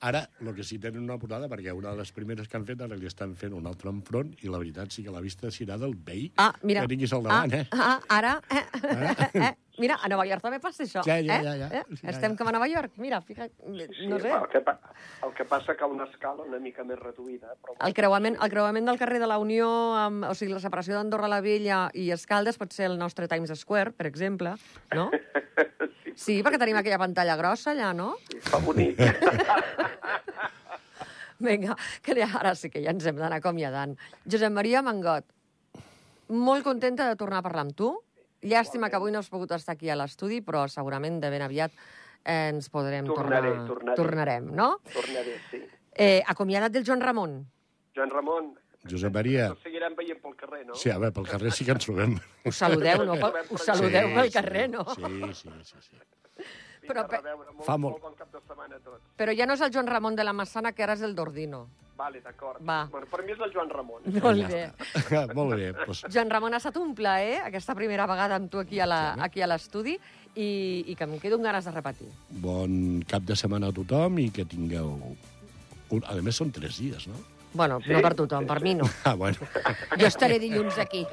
Ara, 0.05 0.25
el 0.43 0.51
que 0.53 0.63
sí 0.67 0.77
tenen 0.77 1.01
una 1.07 1.15
portada, 1.17 1.47
perquè 1.49 1.71
una 1.73 1.93
de 1.95 2.01
les 2.03 2.11
primeres 2.13 2.49
que 2.51 2.57
han 2.59 2.65
fet, 2.67 2.81
ara 2.83 2.97
li 2.99 3.07
estan 3.09 3.31
fent 3.39 3.55
un 3.57 3.65
altre 3.65 3.89
enfront, 3.89 4.33
i 4.43 4.51
la 4.51 4.59
veritat 4.61 4.91
sí 4.93 5.05
que 5.05 5.13
la 5.13 5.21
vista 5.23 5.49
serà 5.55 5.79
del 5.81 5.95
vell 5.95 6.27
Ah, 6.37 6.51
mira. 6.61 6.83
que 6.83 6.91
tinguis 6.91 7.13
al 7.15 7.23
davant, 7.25 7.53
ah, 7.55 7.61
eh? 7.63 7.65
Ah, 7.71 7.99
ara... 8.19 8.33
Eh, 8.51 8.65
eh, 9.47 9.53
mira, 9.77 9.97
a 10.01 10.09
Nova 10.11 10.25
York 10.27 10.41
també 10.43 10.59
passa 10.63 10.83
això. 10.85 11.03
Ja, 11.05 11.17
ja, 11.21 11.39
eh? 11.39 11.43
ja, 11.43 11.55
ja. 11.59 11.67
Eh? 11.79 11.83
Ja, 12.01 12.09
Estem 12.13 12.33
ja. 12.33 12.37
com 12.39 12.49
a 12.49 12.53
Nova 12.55 12.67
York. 12.71 12.93
Mira, 13.01 13.21
fica... 13.21 13.47
Sí, 13.47 14.07
No 14.09 14.19
sé. 14.19 14.31
el, 14.31 14.47
que, 14.51 14.61
el 15.27 15.33
que 15.37 15.45
passa 15.45 15.75
que 15.75 15.83
a 15.83 15.87
una 15.87 16.05
escala 16.09 16.43
una 16.43 16.59
mica 16.59 16.83
més 16.87 16.99
reduïda. 16.99 17.55
Però... 17.61 17.75
El 17.87 17.93
creuament, 17.97 18.37
el 18.41 18.49
creuament 18.53 18.87
del 18.89 18.99
carrer 19.01 19.19
de 19.23 19.27
la 19.29 19.37
Unió, 19.41 19.69
amb, 19.99 20.25
o 20.29 20.33
sigui, 20.37 20.53
la 20.53 20.63
separació 20.63 20.95
d'Andorra 20.97 21.29
la 21.31 21.41
Vella 21.45 21.85
i 21.93 22.09
Escaldes 22.15 22.57
pot 22.61 22.73
ser 22.73 22.89
el 22.91 22.97
nostre 23.01 23.27
Times 23.31 23.53
Square, 23.59 23.91
per 23.97 24.07
exemple, 24.11 24.55
no? 24.95 25.09
Sí, 26.15 26.37
perquè 26.39 26.55
tenim 26.55 26.77
aquella 26.79 26.95
pantalla 27.01 27.33
grossa 27.35 27.73
allà, 27.73 27.89
no? 27.91 28.13
Sí, 28.31 28.37
fa 28.39 28.61
bonic. 28.63 29.01
Vinga, 31.43 31.75
que 32.01 32.15
ja- 32.15 32.29
ara 32.39 32.53
sí 32.55 32.69
que 32.71 32.81
ja 32.83 32.93
ens 32.95 33.05
hem 33.05 33.17
d'anar 33.19 33.41
acomiadant. 33.41 33.95
Josep 34.23 34.53
Maria 34.55 34.81
Mangot, 34.85 35.25
molt 36.31 36.63
contenta 36.63 37.09
de 37.09 37.17
tornar 37.19 37.41
a 37.41 37.45
parlar 37.45 37.65
amb 37.67 37.75
tu. 37.75 37.89
Llàstima 38.43 38.89
que 38.89 38.97
avui 38.99 39.11
no 39.11 39.19
has 39.19 39.29
pogut 39.29 39.51
estar 39.55 39.73
aquí 39.73 39.89
a 39.89 39.95
l'estudi, 39.95 40.41
però 40.41 40.65
segurament 40.67 41.19
de 41.21 41.29
ben 41.33 41.41
aviat 41.45 41.71
eh, 41.71 42.51
ens 42.51 42.69
podrem 42.69 43.07
Tornaré, 43.07 43.53
tornar... 43.53 43.65
tornaré. 43.69 43.95
Tornarem, 44.01 44.51
no? 44.55 44.69
Tornaré, 44.93 45.39
sí. 45.51 45.63
Eh, 45.95 46.21
acomiadat 46.27 46.71
del 46.75 46.85
Joan 46.85 47.01
Ramon. 47.01 47.39
Joan 47.95 48.11
Ramon, 48.11 48.53
Josep 48.85 49.13
Maria, 49.15 49.47
ens 49.49 49.63
seguirem 49.65 49.95
veient 49.97 50.19
pel 50.21 50.35
carrer, 50.37 50.65
no? 50.67 50.75
sí, 50.77 50.91
a 50.93 50.99
veure, 50.99 51.13
pel 51.15 51.25
carrer 51.25 51.51
sí 51.55 51.65
que 51.65 51.73
ens 51.73 51.87
trobem. 51.87 52.17
Us 52.45 52.59
saludeu, 52.59 53.05
no? 53.07 53.15
Us 53.49 53.63
saludeu 53.65 54.09
Sí, 54.11 54.13
pel 54.19 54.27
sí, 54.29 54.33
carrer, 54.35 54.65
no? 54.69 54.83
Sí, 54.93 55.31
sí, 55.33 55.49
sí. 55.63 55.81
sí. 55.87 56.45
Sí, 56.85 56.91
però 56.93 57.07
per 57.09 57.19
reveure, 57.23 57.51
molt, 57.51 57.65
Fa 57.65 57.77
molt- 57.81 57.95
molt 57.97 58.03
bon 58.03 58.13
cap 58.19 58.29
de 58.31 58.39
setmana 58.47 58.75
a 58.77 58.83
tots. 58.85 59.01
Però 59.17 59.33
ja 59.35 59.45
no 59.49 59.53
és 59.57 59.61
el 59.65 59.71
Joan 59.73 59.87
Ramon 59.89 60.15
de 60.15 60.23
la 60.23 60.33
Massana, 60.33 60.71
que 60.71 60.83
ara 60.85 60.93
és 60.93 61.01
el 61.01 61.15
d'Ordino. 61.17 61.65
Vale, 61.97 62.19
d'acord. 62.21 62.59
Va. 62.61 62.85
Bueno, 62.91 63.07
per 63.07 63.23
mi 63.23 63.31
és 63.31 63.39
el 63.39 63.53
Joan 63.53 63.69
Ramon. 63.71 64.01
Molt 64.21 64.41
Ja 64.41 64.47
bé. 64.51 65.33
Molt 65.37 65.55
bé, 65.55 65.69
doncs 65.71 66.03
Joan 66.11 66.29
Ramon, 66.29 66.53
ha 66.53 66.57
estat 66.59 66.75
un 66.77 66.93
plaer 66.93 67.39
aquesta 67.45 67.73
primera 67.73 68.05
vegada 68.05 68.35
amb 68.35 68.51
tu 68.51 68.59
aquí 68.59 68.79
a 68.83 68.85
la- 68.85 69.15
aquí 69.23 69.41
a 69.41 69.47
l'estudi 69.47 69.97
i, 70.35 70.83
i 70.91 70.95
que 70.95 71.05
em 71.07 71.17
quedo 71.19 71.35
amb 71.39 71.45
ganes 71.47 71.63
de 71.65 71.71
repetir. 71.71 72.09
bon 72.29 73.01
cap 73.07 73.23
de 73.23 73.35
setmana 73.35 73.69
a 73.71 73.71
tothom 73.73 74.19
i 74.19 74.29
que 74.29 74.43
tingueu... 74.45 75.15
Un... 75.89 76.03
A 76.03 76.15
més, 76.19 76.35
són 76.35 76.51
tres 76.51 76.77
dies, 76.81 77.07
no? 77.07 77.15
Bueno, 77.55 77.79
no 77.79 78.01
per 78.03 78.11
tothom, 78.19 78.45
per 78.45 78.59
mi 78.61 78.73
no. 78.75 78.83
Ah, 79.05 79.13
bueno. 79.15 79.37
Jo 79.99 80.07
estaré 80.09 80.37
dilluns 80.43 80.77
aquí. 80.81 81.05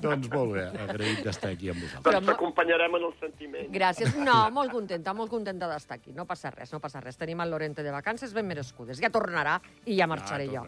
doncs 0.00 0.28
molt 0.30 0.52
bé, 0.54 0.64
agraït 0.84 1.24
d'estar 1.26 1.50
aquí 1.56 1.70
amb 1.72 1.80
vosaltres. 1.82 2.04
Però 2.06 2.20
Doncs 2.20 2.30
t'acompanyarem 2.30 2.94
en 2.98 3.06
el 3.08 3.14
sentiment. 3.18 3.68
Gràcies. 3.74 4.14
No, 4.22 4.36
molt 4.54 4.70
contenta, 4.72 5.14
molt 5.18 5.32
contenta 5.32 5.68
d'estar 5.70 5.98
aquí. 5.98 6.14
No 6.14 6.26
passa 6.30 6.52
res, 6.54 6.70
no 6.72 6.80
passa 6.80 7.02
res. 7.02 7.18
Tenim 7.18 7.40
el 7.42 7.50
Lorente 7.50 7.82
de 7.82 7.90
vacances 7.94 8.32
ben 8.36 8.46
merescudes. 8.46 9.00
Ja 9.02 9.10
tornarà 9.10 9.58
i 9.86 9.98
ja 9.98 10.06
marxaré 10.06 10.46
Ah, 10.48 10.52
jo. 10.60 10.66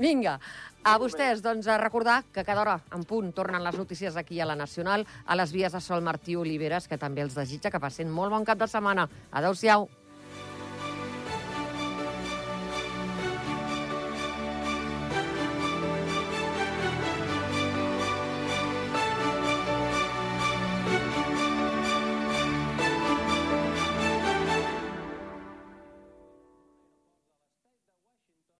Vinga, 0.00 0.38
a 0.84 0.94
vostès, 0.98 1.42
doncs, 1.44 1.66
a 1.68 1.76
recordar 1.76 2.22
que 2.32 2.44
cada 2.46 2.62
hora 2.62 2.78
en 2.94 3.02
punt 3.04 3.34
tornen 3.36 3.64
les 3.64 3.76
notícies 3.76 4.16
aquí 4.16 4.40
a 4.40 4.46
la 4.46 4.56
Nacional, 4.56 5.04
a 5.26 5.36
les 5.36 5.52
vies 5.52 5.72
de 5.72 5.80
Sol 5.80 6.00
Martí 6.06 6.36
Oliveres, 6.36 6.86
que 6.88 6.96
també 6.96 7.20
els 7.26 7.34
desitja 7.34 7.70
que 7.70 7.80
passin 7.82 8.08
molt 8.08 8.30
bon 8.32 8.46
cap 8.46 8.58
de 8.62 8.68
setmana. 8.70 9.08
Adéu-siau. 9.32 9.88